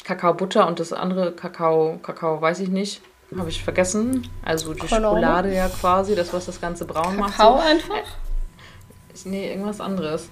Kakaobutter 0.03 0.68
und 0.68 0.80
das 0.80 0.94
andere 0.94 1.32
Kakao, 1.32 2.00
Kakao 2.01 2.41
weiß 2.41 2.60
ich 2.62 2.70
nicht. 2.70 3.01
Habe 3.38 3.50
ich 3.50 3.63
vergessen. 3.63 4.27
Also 4.43 4.73
die 4.73 4.79
Kolone. 4.79 5.07
Schokolade 5.07 5.53
ja 5.53 5.69
quasi, 5.69 6.15
das, 6.15 6.33
was 6.33 6.45
das 6.45 6.59
Ganze 6.59 6.85
braun 6.85 7.17
Kakao 7.17 7.19
macht. 7.19 7.38
Kakao 7.38 7.57
so. 7.57 7.63
einfach? 7.63 8.03
Nee, 9.25 9.50
irgendwas 9.50 9.79
anderes. 9.79 10.29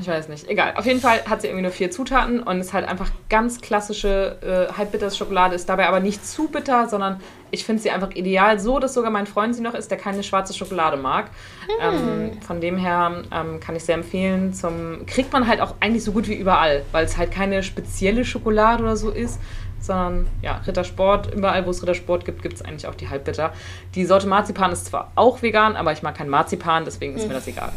Ich 0.00 0.08
weiß 0.08 0.28
nicht. 0.28 0.48
Egal. 0.48 0.74
Auf 0.76 0.86
jeden 0.86 1.00
Fall 1.00 1.24
hat 1.26 1.42
sie 1.42 1.48
irgendwie 1.48 1.62
nur 1.62 1.70
vier 1.70 1.90
Zutaten 1.90 2.42
und 2.42 2.60
ist 2.60 2.72
halt 2.72 2.88
einfach 2.88 3.10
ganz 3.28 3.60
klassische 3.60 4.68
äh, 4.70 4.72
halbbitters 4.76 5.18
Schokolade, 5.18 5.54
ist 5.54 5.68
dabei 5.68 5.86
aber 5.86 6.00
nicht 6.00 6.26
zu 6.26 6.48
bitter, 6.48 6.88
sondern 6.88 7.20
ich 7.50 7.64
finde 7.64 7.82
sie 7.82 7.90
einfach 7.90 8.10
ideal. 8.12 8.58
So, 8.58 8.78
dass 8.78 8.94
sogar 8.94 9.10
mein 9.10 9.26
Freund 9.26 9.54
sie 9.54 9.60
noch 9.60 9.74
isst, 9.74 9.90
der 9.90 9.98
keine 9.98 10.22
schwarze 10.22 10.54
Schokolade 10.54 10.96
mag. 10.96 11.26
Mm. 11.66 11.82
Ähm, 11.82 12.40
von 12.40 12.60
dem 12.60 12.78
her 12.78 13.22
ähm, 13.30 13.60
kann 13.60 13.76
ich 13.76 13.84
sehr 13.84 13.96
empfehlen. 13.96 14.54
Zum 14.54 15.04
kriegt 15.06 15.32
man 15.32 15.46
halt 15.46 15.60
auch 15.60 15.74
eigentlich 15.80 16.04
so 16.04 16.12
gut 16.12 16.26
wie 16.26 16.34
überall, 16.34 16.84
weil 16.92 17.04
es 17.04 17.18
halt 17.18 17.30
keine 17.30 17.62
spezielle 17.62 18.24
Schokolade 18.24 18.82
oder 18.82 18.96
so 18.96 19.10
ist, 19.10 19.38
sondern 19.82 20.28
ja, 20.40 20.60
Rittersport, 20.66 21.34
überall 21.34 21.66
wo 21.66 21.70
es 21.70 21.82
Rittersport 21.82 22.24
gibt, 22.24 22.42
gibt 22.42 22.54
es 22.54 22.62
eigentlich 22.62 22.86
auch 22.86 22.94
die 22.94 23.08
Halbbitter. 23.08 23.52
Die 23.94 24.04
Sorte 24.04 24.26
Marzipan 24.26 24.72
ist 24.72 24.86
zwar 24.86 25.12
auch 25.16 25.42
vegan, 25.42 25.76
aber 25.76 25.92
ich 25.92 26.02
mag 26.02 26.14
kein 26.14 26.28
Marzipan, 26.28 26.84
deswegen 26.84 27.16
ist 27.16 27.26
mir 27.26 27.34
das 27.34 27.46
egal. 27.46 27.72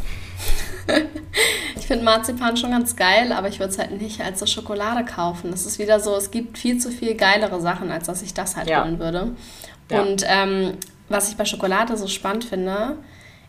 ich 1.76 1.86
finde 1.86 2.04
Marzipan 2.04 2.56
schon 2.56 2.70
ganz 2.70 2.94
geil, 2.94 3.32
aber 3.32 3.48
ich 3.48 3.58
würde 3.58 3.72
es 3.72 3.78
halt 3.78 4.00
nicht 4.00 4.20
als 4.20 4.40
so 4.40 4.46
Schokolade 4.46 5.04
kaufen. 5.04 5.50
Das 5.50 5.66
ist 5.66 5.78
wieder 5.78 6.00
so, 6.00 6.14
es 6.14 6.30
gibt 6.30 6.58
viel 6.58 6.78
zu 6.78 6.90
viel 6.90 7.14
geilere 7.14 7.60
Sachen, 7.60 7.90
als 7.90 8.06
dass 8.06 8.22
ich 8.22 8.34
das 8.34 8.56
halt 8.56 8.68
ja. 8.68 8.84
holen 8.84 8.98
würde. 8.98 9.32
Ja. 9.90 10.02
Und 10.02 10.24
ähm, 10.28 10.74
was 11.08 11.28
ich 11.30 11.36
bei 11.36 11.44
Schokolade 11.44 11.96
so 11.96 12.06
spannend 12.06 12.44
finde, 12.44 12.96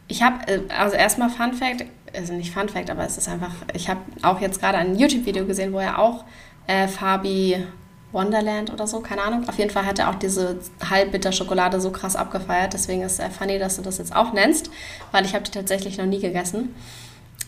ich 0.07 0.23
habe, 0.23 0.47
äh, 0.47 0.61
also 0.69 0.95
erstmal 0.95 1.29
Fun 1.29 1.53
Fact, 1.53 1.85
also 2.15 2.33
nicht 2.33 2.53
Fun 2.53 2.69
Fact, 2.69 2.89
aber 2.89 3.05
es 3.05 3.17
ist 3.17 3.27
einfach, 3.27 3.51
ich 3.73 3.89
habe 3.89 4.01
auch 4.21 4.41
jetzt 4.41 4.59
gerade 4.59 4.77
ein 4.77 4.97
YouTube-Video 4.97 5.45
gesehen, 5.45 5.73
wo 5.73 5.79
er 5.79 5.99
auch 5.99 6.23
äh, 6.67 6.87
Fabi 6.87 7.57
Wonderland 8.11 8.71
oder 8.71 8.87
so, 8.87 9.01
keine 9.01 9.21
Ahnung. 9.21 9.47
Auf 9.49 9.57
jeden 9.57 9.69
Fall 9.69 9.85
hat 9.85 9.99
er 9.99 10.09
auch 10.09 10.15
diese 10.15 10.57
Halbbitter-Schokolade 10.89 11.81
so 11.81 11.91
krass 11.91 12.15
abgefeiert. 12.15 12.73
Deswegen 12.73 13.01
ist 13.01 13.19
es 13.19 13.35
funny, 13.35 13.59
dass 13.59 13.75
du 13.75 13.81
das 13.81 13.97
jetzt 13.97 14.15
auch 14.15 14.33
nennst, 14.33 14.69
weil 15.11 15.25
ich 15.25 15.33
habe 15.33 15.43
die 15.43 15.51
tatsächlich 15.51 15.97
noch 15.97 16.05
nie 16.05 16.19
gegessen. 16.19 16.73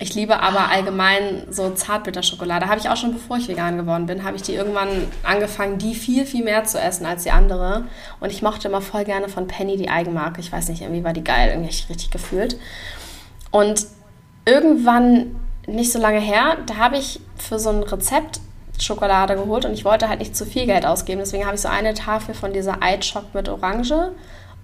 Ich 0.01 0.15
liebe 0.15 0.39
aber 0.39 0.69
allgemein 0.69 1.47
so 1.49 1.71
Zartbitterschokolade. 1.71 2.67
Habe 2.67 2.79
ich 2.79 2.89
auch 2.89 2.95
schon, 2.95 3.11
bevor 3.11 3.35
ich 3.35 3.49
vegan 3.49 3.77
geworden 3.77 4.05
bin, 4.05 4.23
habe 4.23 4.37
ich 4.37 4.43
die 4.43 4.53
irgendwann 4.53 4.89
angefangen, 5.23 5.77
die 5.77 5.93
viel, 5.93 6.25
viel 6.25 6.43
mehr 6.43 6.63
zu 6.63 6.79
essen 6.79 7.05
als 7.05 7.23
die 7.23 7.31
andere. 7.31 7.85
Und 8.21 8.31
ich 8.31 8.41
mochte 8.41 8.69
immer 8.69 8.81
voll 8.81 9.03
gerne 9.03 9.27
von 9.27 9.47
Penny 9.47 9.75
die 9.75 9.89
Eigenmarke. 9.89 10.39
Ich 10.39 10.53
weiß 10.53 10.69
nicht, 10.69 10.81
irgendwie 10.81 11.03
war 11.03 11.11
die 11.11 11.23
geil, 11.23 11.49
irgendwie 11.49 11.69
ich 11.69 11.89
richtig 11.89 12.11
gefühlt. 12.11 12.57
Und 13.51 13.87
irgendwann, 14.45 15.35
nicht 15.67 15.91
so 15.91 15.99
lange 15.99 16.19
her, 16.19 16.57
da 16.65 16.77
habe 16.77 16.97
ich 16.97 17.19
für 17.35 17.59
so 17.59 17.69
ein 17.69 17.83
Rezept 17.83 18.39
Schokolade 18.79 19.35
geholt 19.35 19.65
und 19.65 19.73
ich 19.73 19.85
wollte 19.85 20.09
halt 20.09 20.19
nicht 20.19 20.35
zu 20.35 20.45
viel 20.45 20.65
Geld 20.65 20.85
ausgeben. 20.85 21.19
Deswegen 21.19 21.45
habe 21.45 21.55
ich 21.55 21.61
so 21.61 21.67
eine 21.67 21.93
Tafel 21.93 22.33
von 22.33 22.53
dieser 22.53 22.81
Eitschock 22.81 23.33
mit 23.33 23.49
Orange 23.49 24.11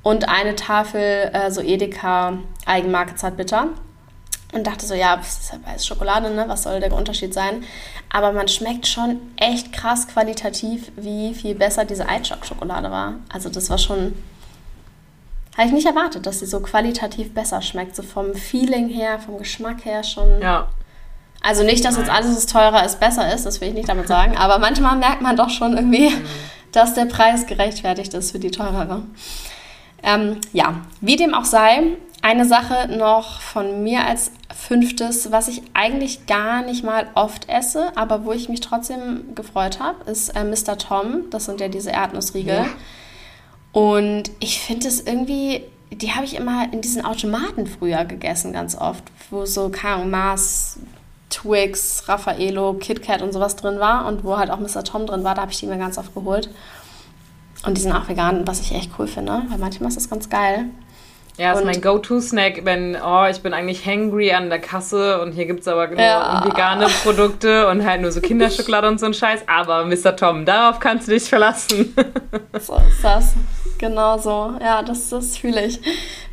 und 0.03 0.29
eine 0.29 0.55
Tafel 0.55 1.31
äh, 1.34 1.51
so 1.51 1.62
Edeka 1.62 2.38
Eigenmarke 2.65 3.15
Zartbitter. 3.15 3.69
Und 4.53 4.65
dachte 4.67 4.86
so, 4.86 4.93
ja, 4.93 5.17
das 5.17 5.39
ist 5.39 5.51
halt 5.51 5.65
weiß 5.65 5.86
Schokolade, 5.86 6.29
ne? 6.29 6.45
Was 6.48 6.63
soll 6.63 6.79
der 6.79 6.93
Unterschied 6.93 7.34
sein? 7.34 7.63
Aber 8.10 8.31
man 8.31 8.48
schmeckt 8.48 8.88
schon 8.88 9.19
echt 9.36 9.74
krass 9.74 10.07
qualitativ, 10.07 10.91
wie 10.95 11.34
viel 11.34 11.55
besser 11.55 11.84
diese 11.84 12.07
Eitschock-Schokolade 12.07 12.89
war. 12.89 13.15
Also 13.34 13.50
das 13.50 13.69
war 13.69 13.77
schon. 13.77 14.13
Habe 15.57 15.67
ich 15.67 15.74
nicht 15.74 15.88
erwartet, 15.88 16.25
dass 16.25 16.39
sie 16.39 16.45
so 16.45 16.62
qualitativ 16.62 17.34
besser 17.34 17.62
schmeckt. 17.62 17.95
So 17.95 18.03
vom 18.03 18.34
Feeling 18.34 18.88
her, 18.88 19.19
vom 19.19 19.39
Geschmack 19.39 19.84
her 19.84 20.03
schon. 20.03 20.41
Ja. 20.41 20.69
Also 21.46 21.64
nicht, 21.64 21.86
dass 21.86 21.96
jetzt 21.96 22.10
alles, 22.10 22.36
was 22.36 22.48
teurer 22.48 22.84
ist, 22.86 23.00
besser 23.00 23.32
ist, 23.32 23.46
das 23.46 23.62
will 23.62 23.68
ich 23.68 23.74
nicht 23.75 23.90
damit 23.90 24.08
sagen, 24.08 24.36
aber 24.38 24.58
manchmal 24.58 24.96
merkt 24.98 25.22
man 25.22 25.36
doch 25.36 25.50
schon 25.52 25.78
irgendwie, 25.78 26.12
dass 26.72 26.96
der 26.96 27.06
Preis 27.06 27.46
gerechtfertigt 27.46 28.14
ist 28.16 28.32
für 28.32 28.40
die 28.40 28.52
teurere. 28.52 29.04
Ähm, 30.02 30.38
ja, 30.54 30.82
wie 31.02 31.16
dem 31.16 31.34
auch 31.34 31.46
sei, 31.46 31.84
eine 32.24 32.46
Sache 32.46 32.90
noch 32.98 33.42
von 33.42 33.84
mir 33.84 34.06
als 34.06 34.32
fünftes, 34.56 35.32
was 35.32 35.48
ich 35.48 35.62
eigentlich 35.75 36.25
gar 36.25 36.64
nicht 36.64 36.84
mal 36.84 37.08
oft 37.14 37.48
esse, 37.48 37.96
aber 37.96 38.25
wo 38.25 38.32
ich 38.32 38.50
mich 38.50 38.62
trotzdem 38.62 39.36
gefreut 39.36 39.80
habe, 39.80 40.10
ist 40.10 40.30
äh, 40.30 40.44
Mr. 40.44 40.80
Tom. 40.80 41.30
Das 41.30 41.46
sind 41.46 41.62
ja 41.62 41.68
diese 41.68 41.92
Erdnussriegel. 41.92 42.56
Ja. 42.56 42.66
Und 43.72 44.32
ich 44.40 44.60
finde 44.60 44.88
es 44.88 45.02
irgendwie, 45.02 45.62
die 45.92 46.14
habe 46.14 46.25
ich 46.25 46.36
immer 46.36 46.74
in 46.74 46.82
diesen 46.82 47.06
Automaten 47.06 47.68
früher 47.68 48.06
gegessen, 48.06 48.54
ganz 48.54 48.75
oft, 48.75 49.04
wo 49.30 49.46
so, 49.46 49.70
keine 49.70 49.96
Ahnung, 49.96 50.10
Mars, 50.10 50.80
Twix, 51.46 52.04
Raffaello, 52.08 52.74
KitKat 52.74 53.22
und 53.22 53.32
sowas 53.32 53.56
drin 53.56 53.80
war 53.80 54.08
und 54.08 54.24
wo 54.24 54.38
halt 54.38 54.50
auch 54.50 54.60
Mr. 54.60 54.84
Tom 54.84 55.06
drin 55.06 55.24
war, 55.24 55.36
da 55.36 55.44
habe 55.44 55.52
ich 55.52 55.60
die 55.60 55.68
mir 55.68 55.78
ganz 55.78 55.98
oft 55.98 56.14
geholt. 56.14 56.50
Und 57.66 57.78
die 57.78 57.82
sind 57.82 57.94
auch 57.94 58.08
vegan, 58.08 58.48
was 58.48 58.62
ich 58.62 58.74
echt 58.74 58.92
cool 59.00 59.08
finde, 59.08 59.44
weil 59.50 59.58
manchmal 59.58 59.90
ist 59.90 59.98
das 59.98 60.10
ganz 60.10 60.30
geil. 60.30 60.66
Ja, 61.38 61.52
das 61.52 61.60
ist 61.60 61.66
mein 61.66 61.82
Go-To-Snack, 61.82 62.64
wenn, 62.64 62.96
oh, 62.96 63.25
ich 63.30 63.42
bin 63.42 63.54
eigentlich 63.54 63.86
hangry 63.86 64.32
an 64.32 64.50
der 64.50 64.60
Kasse 64.60 65.22
und 65.22 65.34
hier 65.34 65.46
gibt 65.46 65.62
es 65.62 65.68
aber 65.68 65.88
nur 65.88 66.00
ja. 66.00 66.46
vegane 66.46 66.88
Produkte 67.04 67.68
und 67.68 67.86
halt 67.86 68.02
nur 68.02 68.12
so 68.12 68.22
Kinderschokolade 68.22 68.88
und 68.88 69.00
so 69.00 69.06
ein 69.06 69.14
Scheiß. 69.14 69.42
Aber 69.48 69.86
Mr. 69.86 70.16
Tom, 70.16 70.46
darauf 70.46 70.80
kannst 70.80 71.08
du 71.08 71.12
dich 71.12 71.24
verlassen. 71.24 71.94
so 72.60 72.75
ist 72.75 73.04
das. 73.04 73.34
Genau 73.78 74.18
so. 74.18 74.54
Ja, 74.62 74.82
das, 74.82 75.10
das 75.10 75.38
fühle 75.38 75.66
ich. 75.66 75.82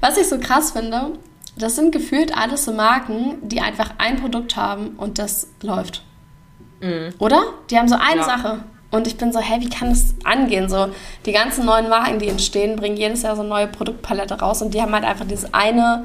Was 0.00 0.16
ich 0.16 0.28
so 0.28 0.38
krass 0.38 0.70
finde, 0.70 1.12
das 1.56 1.76
sind 1.76 1.92
gefühlt 1.92 2.36
alles 2.36 2.64
so 2.64 2.72
Marken, 2.72 3.36
die 3.42 3.60
einfach 3.60 3.94
ein 3.98 4.16
Produkt 4.20 4.56
haben 4.56 4.90
und 4.96 5.18
das 5.18 5.48
läuft. 5.60 6.02
Mhm. 6.80 7.14
Oder? 7.18 7.42
Die 7.70 7.78
haben 7.78 7.88
so 7.88 7.96
eine 7.96 8.20
ja. 8.20 8.24
Sache. 8.24 8.64
Und 8.90 9.06
ich 9.06 9.16
bin 9.16 9.32
so, 9.32 9.40
hey, 9.40 9.60
wie 9.60 9.70
kann 9.70 9.88
das 9.88 10.14
angehen? 10.24 10.68
So, 10.68 10.88
die 11.24 11.32
ganzen 11.32 11.64
neuen 11.64 11.88
Marken, 11.88 12.18
die 12.18 12.28
entstehen, 12.28 12.76
bringen 12.76 12.96
jedes 12.96 13.22
Jahr 13.22 13.36
so 13.36 13.40
eine 13.40 13.48
neue 13.48 13.66
Produktpalette 13.66 14.38
raus 14.38 14.60
und 14.60 14.74
die 14.74 14.82
haben 14.82 14.92
halt 14.92 15.04
einfach 15.04 15.26
dieses 15.26 15.54
eine 15.54 16.04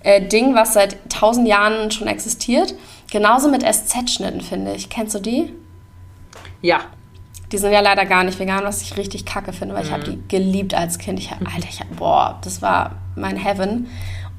äh, 0.00 0.26
Ding, 0.26 0.54
was 0.54 0.72
seit 0.72 0.96
tausend 1.10 1.46
Jahren 1.46 1.90
schon 1.90 2.08
existiert. 2.08 2.74
Genauso 3.10 3.50
mit 3.50 3.62
SZ-Schnitten, 3.62 4.40
finde 4.40 4.72
ich. 4.72 4.88
Kennst 4.88 5.14
du 5.14 5.18
die? 5.18 5.52
Ja. 6.62 6.80
Die 7.52 7.58
sind 7.58 7.72
ja 7.72 7.80
leider 7.80 8.06
gar 8.06 8.24
nicht 8.24 8.38
vegan, 8.38 8.64
was 8.64 8.80
ich 8.80 8.96
richtig 8.96 9.26
kacke 9.26 9.52
finde, 9.52 9.74
weil 9.74 9.82
mhm. 9.82 9.88
ich 9.88 9.92
habe 9.92 10.04
die 10.04 10.22
geliebt 10.28 10.72
als 10.72 10.98
Kind. 10.98 11.18
Ich 11.18 11.30
habe, 11.30 11.44
Alter, 11.44 11.68
ich 11.68 11.80
hab, 11.80 11.94
boah, 11.96 12.38
das 12.42 12.62
war 12.62 12.92
mein 13.14 13.36
Heaven. 13.36 13.88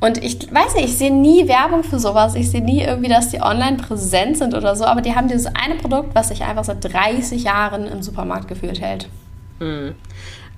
Und 0.03 0.21
ich 0.21 0.53
weiß 0.53 0.75
nicht, 0.75 0.87
ich 0.87 0.97
sehe 0.97 1.13
nie 1.13 1.47
Werbung 1.47 1.81
für 1.81 1.97
sowas. 1.97 2.35
Ich 2.35 2.51
sehe 2.51 2.61
nie 2.61 2.81
irgendwie, 2.81 3.07
dass 3.07 3.29
die 3.29 3.41
online 3.41 3.77
präsent 3.77 4.37
sind 4.37 4.53
oder 4.53 4.75
so. 4.75 4.83
Aber 4.83 4.99
die 4.99 5.15
haben 5.15 5.29
dieses 5.29 5.45
eine 5.45 5.75
Produkt, 5.75 6.13
was 6.13 6.27
sich 6.27 6.43
einfach 6.43 6.65
seit 6.65 6.83
30 6.83 7.45
Jahren 7.45 7.85
im 7.85 8.03
Supermarkt 8.03 8.49
geführt 8.49 8.81
hält. 8.81 9.07
Mhm. 9.61 9.95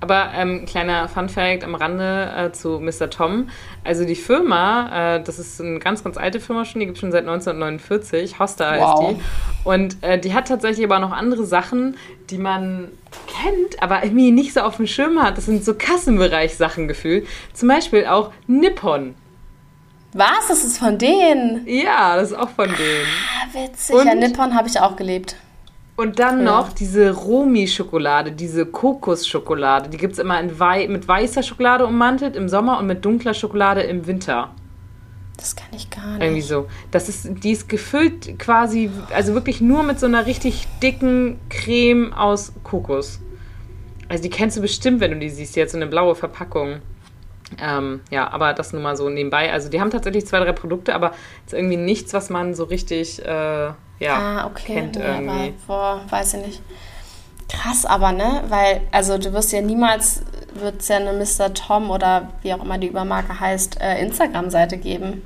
Aber 0.00 0.30
ähm, 0.34 0.66
kleiner 0.66 1.06
Fun-Fact 1.06 1.62
am 1.62 1.76
Rande 1.76 2.32
äh, 2.36 2.50
zu 2.50 2.80
Mr. 2.80 3.08
Tom. 3.08 3.48
Also 3.84 4.04
die 4.04 4.16
Firma, 4.16 5.14
äh, 5.14 5.22
das 5.22 5.38
ist 5.38 5.60
eine 5.60 5.78
ganz, 5.78 6.02
ganz 6.02 6.16
alte 6.16 6.40
Firma 6.40 6.64
schon, 6.64 6.80
die 6.80 6.86
gibt 6.86 6.96
es 6.96 7.00
schon 7.00 7.12
seit 7.12 7.22
1949. 7.22 8.40
Hosta 8.40 8.76
wow. 8.76 8.80
heißt 8.80 9.10
die. 9.12 9.22
Und 9.62 10.02
äh, 10.02 10.18
die 10.18 10.34
hat 10.34 10.48
tatsächlich 10.48 10.84
aber 10.84 10.98
noch 10.98 11.12
andere 11.12 11.44
Sachen, 11.44 11.96
die 12.30 12.38
man 12.38 12.88
kennt, 13.28 13.80
aber 13.80 14.02
irgendwie 14.02 14.32
nicht 14.32 14.54
so 14.54 14.62
auf 14.62 14.78
dem 14.78 14.88
Schirm 14.88 15.22
hat. 15.22 15.38
Das 15.38 15.46
sind 15.46 15.64
so 15.64 15.74
Kassenbereich-Sachen 15.74 16.88
gefühlt. 16.88 17.28
Zum 17.52 17.68
Beispiel 17.68 18.06
auch 18.06 18.32
Nippon. 18.48 19.14
Was? 20.16 20.48
Das 20.48 20.64
ist 20.64 20.78
von 20.78 20.96
denen? 20.96 21.66
Ja, 21.66 22.16
das 22.16 22.30
ist 22.30 22.38
auch 22.38 22.48
von 22.48 22.68
denen. 22.68 23.06
Ah, 23.06 23.52
witzig. 23.52 23.94
Und, 23.94 24.06
ja, 24.06 24.14
Nippon 24.14 24.54
habe 24.54 24.66
ich 24.66 24.80
auch 24.80 24.96
gelebt. 24.96 25.36
Und 25.96 26.18
dann 26.18 26.38
ja. 26.38 26.44
noch 26.44 26.72
diese 26.72 27.10
Romi-Schokolade, 27.10 28.32
diese 28.32 28.64
Kokosschokolade. 28.64 29.90
Die 29.90 29.98
gibt 29.98 30.14
es 30.14 30.18
immer 30.18 30.40
wei 30.58 30.88
mit 30.88 31.06
weißer 31.06 31.42
Schokolade 31.42 31.86
ummantelt 31.86 32.34
im 32.34 32.48
Sommer 32.48 32.78
und 32.78 32.86
mit 32.86 33.04
dunkler 33.04 33.34
Schokolade 33.34 33.82
im 33.82 34.06
Winter. 34.06 34.52
Das 35.36 35.54
kann 35.54 35.68
ich 35.76 35.90
gar 35.90 36.12
nicht. 36.12 36.22
Irgendwie 36.22 36.40
so. 36.40 36.66
Das 36.90 37.10
ist, 37.10 37.28
die 37.44 37.52
ist 37.52 37.68
gefüllt 37.68 38.38
quasi, 38.38 38.90
also 39.14 39.34
wirklich 39.34 39.60
nur 39.60 39.82
mit 39.82 40.00
so 40.00 40.06
einer 40.06 40.24
richtig 40.24 40.66
dicken 40.82 41.38
Creme 41.50 42.14
aus 42.14 42.54
Kokos. 42.64 43.20
Also 44.08 44.22
die 44.22 44.30
kennst 44.30 44.56
du 44.56 44.62
bestimmt, 44.62 45.00
wenn 45.00 45.10
du 45.10 45.18
die 45.18 45.28
siehst, 45.28 45.56
jetzt 45.56 45.72
so 45.72 45.78
eine 45.78 45.86
blaue 45.86 46.14
Verpackung. 46.14 46.80
Ähm, 47.60 48.00
ja, 48.10 48.28
aber 48.30 48.52
das 48.54 48.72
nur 48.72 48.82
mal 48.82 48.96
so 48.96 49.08
nebenbei. 49.08 49.52
Also 49.52 49.68
die 49.68 49.80
haben 49.80 49.90
tatsächlich 49.90 50.26
zwei, 50.26 50.40
drei 50.40 50.52
Produkte, 50.52 50.94
aber 50.94 51.12
es 51.46 51.52
ist 51.52 51.58
irgendwie 51.58 51.76
nichts, 51.76 52.12
was 52.12 52.28
man 52.28 52.54
so 52.54 52.64
richtig 52.64 53.24
äh, 53.24 53.70
ja, 53.98 54.18
ah, 54.18 54.46
okay. 54.46 54.74
kennt 54.74 54.96
ja, 54.96 55.14
irgendwie. 55.14 55.54
boah, 55.66 56.02
weiß 56.08 56.34
ich 56.34 56.46
nicht. 56.46 56.62
Krass 57.48 57.86
aber, 57.86 58.12
ne? 58.12 58.42
Weil, 58.48 58.82
also 58.90 59.18
du 59.18 59.32
wirst 59.32 59.52
ja 59.52 59.60
niemals, 59.60 60.22
wird 60.54 60.80
es 60.80 60.88
ja 60.88 60.96
eine 60.96 61.12
Mr. 61.12 61.54
Tom 61.54 61.90
oder 61.90 62.32
wie 62.42 62.52
auch 62.52 62.62
immer 62.62 62.78
die 62.78 62.88
Übermarke 62.88 63.38
heißt, 63.38 63.80
äh, 63.80 64.00
Instagram-Seite 64.00 64.76
geben. 64.78 65.22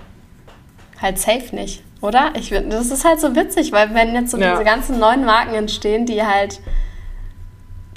Halt 1.01 1.19
safe 1.19 1.55
nicht, 1.55 1.83
oder? 2.03 2.33
Ich, 2.35 2.51
das 2.51 2.91
ist 2.91 3.05
halt 3.07 3.21
so 3.21 3.35
witzig, 3.35 3.73
weil 3.73 3.95
wenn 3.95 4.15
jetzt 4.15 4.33
so 4.33 4.37
ja. 4.37 4.53
diese 4.53 4.65
ganzen 4.65 4.99
neuen 4.99 5.25
Marken 5.25 5.55
entstehen, 5.55 6.05
die 6.05 6.23
halt, 6.23 6.61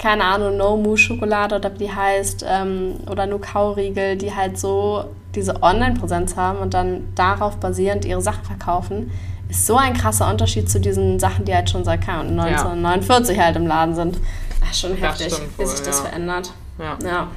keine 0.04 0.24
Ahnung, 0.24 0.58
No 0.58 0.76
Moo 0.76 0.98
Schokolade 0.98 1.56
oder 1.56 1.72
wie 1.72 1.78
die 1.78 1.90
heißt, 1.90 2.44
ähm, 2.46 2.96
oder 3.10 3.26
nur 3.26 3.40
Kauriegel, 3.40 4.18
die 4.18 4.34
halt 4.34 4.58
so 4.58 5.06
diese 5.34 5.62
Online-Präsenz 5.62 6.36
haben 6.36 6.58
und 6.58 6.74
dann 6.74 7.08
darauf 7.14 7.56
basierend 7.56 8.04
ihre 8.04 8.20
Sachen 8.20 8.44
verkaufen, 8.44 9.10
ist 9.48 9.66
so 9.66 9.78
ein 9.78 9.94
krasser 9.94 10.28
Unterschied 10.28 10.70
zu 10.70 10.78
diesen 10.78 11.18
Sachen, 11.18 11.46
die 11.46 11.54
halt 11.54 11.70
schon 11.70 11.84
seit 11.84 12.06
1949 12.06 13.34
ja. 13.34 13.44
halt 13.44 13.56
im 13.56 13.66
Laden 13.66 13.94
sind. 13.94 14.18
Ach, 14.62 14.74
schon 14.74 14.94
heftig, 14.94 15.32
wohl, 15.32 15.48
wie 15.56 15.66
sich 15.70 15.80
das 15.80 16.00
ja. 16.00 16.04
verändert. 16.04 16.52
Ja, 16.78 16.98
ja. 17.02 17.28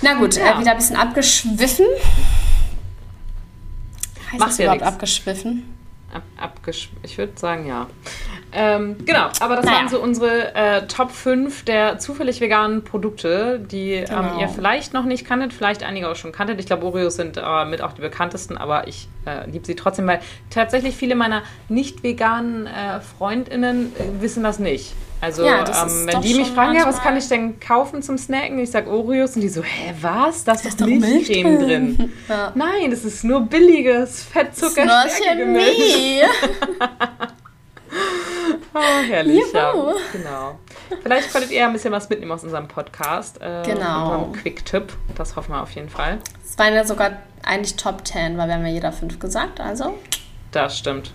Na 0.00 0.14
gut, 0.14 0.36
äh, 0.36 0.60
wieder 0.60 0.70
ein 0.70 0.76
bisschen 0.76 0.96
abgeschwiffen. 0.96 1.86
Heißt 4.30 4.38
Macht 4.38 4.50
das 4.50 4.58
überhaupt 4.60 4.80
nix. 4.80 4.92
abgeschwiffen? 4.92 5.74
Ab, 6.14 6.22
abgesch 6.36 6.90
ich 7.02 7.18
würde 7.18 7.32
sagen, 7.36 7.66
ja. 7.66 7.88
Ähm, 8.60 8.96
genau, 9.04 9.28
aber 9.38 9.54
das 9.54 9.66
naja. 9.66 9.78
waren 9.78 9.88
so 9.88 10.00
unsere 10.00 10.52
äh, 10.54 10.86
Top 10.88 11.12
5 11.12 11.64
der 11.64 11.98
zufällig 11.98 12.40
veganen 12.40 12.82
Produkte, 12.82 13.60
die 13.60 13.92
ähm, 13.92 14.06
genau. 14.06 14.32
ähm, 14.32 14.38
ihr 14.40 14.48
vielleicht 14.48 14.94
noch 14.94 15.04
nicht 15.04 15.24
kanntet, 15.24 15.52
vielleicht 15.52 15.84
einige 15.84 16.08
auch 16.10 16.16
schon 16.16 16.32
kanntet. 16.32 16.58
Ich 16.58 16.66
glaube, 16.66 16.84
Oreos 16.84 17.14
sind 17.14 17.36
äh, 17.36 17.64
mit 17.66 17.82
auch 17.82 17.92
die 17.92 18.00
bekanntesten, 18.00 18.58
aber 18.58 18.88
ich 18.88 19.08
äh, 19.26 19.48
liebe 19.48 19.64
sie 19.64 19.76
trotzdem, 19.76 20.08
weil 20.08 20.20
tatsächlich 20.50 20.96
viele 20.96 21.14
meiner 21.14 21.42
nicht 21.68 22.02
veganen 22.02 22.66
äh, 22.66 23.00
FreundInnen 23.00 23.92
äh, 23.96 24.20
wissen 24.22 24.42
das 24.42 24.58
nicht. 24.58 24.92
Also, 25.20 25.44
ja, 25.44 25.64
ähm, 25.64 26.06
wenn 26.06 26.20
die 26.20 26.34
mich 26.34 26.48
fragen, 26.48 26.76
ja, 26.76 26.86
was 26.86 27.00
kann 27.00 27.16
ich 27.16 27.28
denn 27.28 27.58
kaufen 27.58 28.02
zum 28.02 28.18
Snacken? 28.18 28.58
Ich 28.60 28.70
sage 28.70 28.88
Oreos 28.90 29.34
und 29.34 29.42
die 29.42 29.48
so, 29.48 29.62
hä, 29.62 29.94
was? 30.00 30.44
Da 30.44 30.52
ist, 30.52 30.80
doch 30.80 30.86
Milchcreme 30.86 31.58
drin. 31.58 31.96
drin. 31.96 32.12
Ja. 32.28 32.52
Nein, 32.54 32.90
das 32.90 33.04
ist 33.04 33.24
nur 33.24 33.40
billiges 33.40 34.22
fettzucker 34.22 35.06
Chemie. 35.08 36.22
oh, 38.78 39.02
herrlich, 39.08 39.36
Juhu. 39.38 39.54
ja. 39.54 39.94
Genau. 40.12 40.58
Vielleicht 41.02 41.32
konntet 41.32 41.50
ihr 41.50 41.66
ein 41.66 41.72
bisschen 41.72 41.92
was 41.92 42.08
mitnehmen 42.08 42.32
aus 42.32 42.44
unserem 42.44 42.68
Podcast. 42.68 43.40
Äh, 43.40 43.62
genau. 43.64 44.32
Quick-Tipp. 44.40 44.92
Das 45.16 45.36
hoffen 45.36 45.52
wir 45.52 45.62
auf 45.62 45.70
jeden 45.72 45.88
Fall. 45.88 46.18
Es 46.44 46.58
waren 46.58 46.74
ja 46.74 46.84
sogar 46.84 47.18
eigentlich 47.42 47.76
Top 47.76 48.06
10, 48.06 48.36
weil 48.38 48.48
wir 48.48 48.54
haben 48.54 48.66
ja 48.66 48.72
jeder 48.72 48.92
fünf 48.92 49.18
gesagt, 49.18 49.60
also. 49.60 49.98
Das 50.50 50.78
stimmt. 50.78 51.12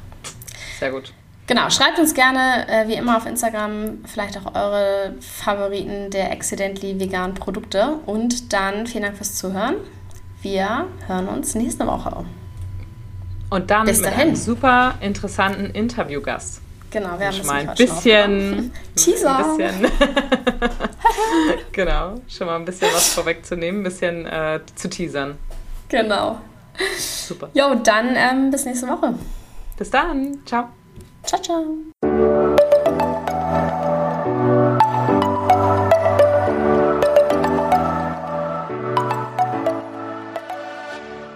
Sehr 0.80 0.92
gut. 0.92 1.14
Genau, 1.46 1.70
schreibt 1.70 2.00
uns 2.00 2.14
gerne, 2.14 2.68
äh, 2.70 2.88
wie 2.88 2.94
immer 2.94 3.18
auf 3.18 3.26
Instagram, 3.26 4.06
vielleicht 4.06 4.38
auch 4.38 4.56
eure 4.56 5.16
Favoriten 5.20 6.10
der 6.10 6.32
accidentally 6.32 7.00
veganen 7.00 7.36
Produkte. 7.36 8.00
Und 8.06 8.54
dann 8.54 8.88
vielen 8.88 9.04
Dank 9.04 9.18
fürs 9.18 9.36
Zuhören. 9.36 9.76
Wir 10.42 10.88
hören 11.08 11.28
uns 11.28 11.54
nächste 11.56 11.86
Woche. 11.86 12.26
Und 13.50 13.70
dann 13.70 13.86
Bis 13.86 14.00
mit 14.00 14.08
einem 14.14 14.36
super 14.36 14.96
interessanten 15.02 15.66
Interviewgast. 15.66 16.62
Genau, 16.94 17.18
wir 17.18 17.26
haben 17.26 17.34
schon 17.34 17.48
mal 17.48 17.68
ein 17.68 17.76
bisschen 17.76 18.72
Teaser. 18.96 19.58
Ein 19.58 19.58
bisschen, 19.58 19.92
genau, 21.72 22.22
schon 22.28 22.46
mal 22.46 22.58
ein 22.58 22.66
bisschen 22.66 22.88
was 22.94 23.14
vorwegzunehmen, 23.16 23.82
ein 23.82 23.84
bisschen 23.84 24.28
äh, 24.28 24.60
zu 24.76 24.88
teasern. 24.88 25.40
Genau. 25.90 26.40
Super. 26.96 27.50
Jo, 27.56 27.74
dann 27.84 28.16
ähm, 28.16 28.52
bis 28.52 28.66
nächste 28.66 28.88
Woche. 28.88 29.16
Bis 29.76 29.90
dann. 29.90 30.38
Ciao. 30.46 30.70
Ciao, 31.24 31.42
ciao. 31.42 32.13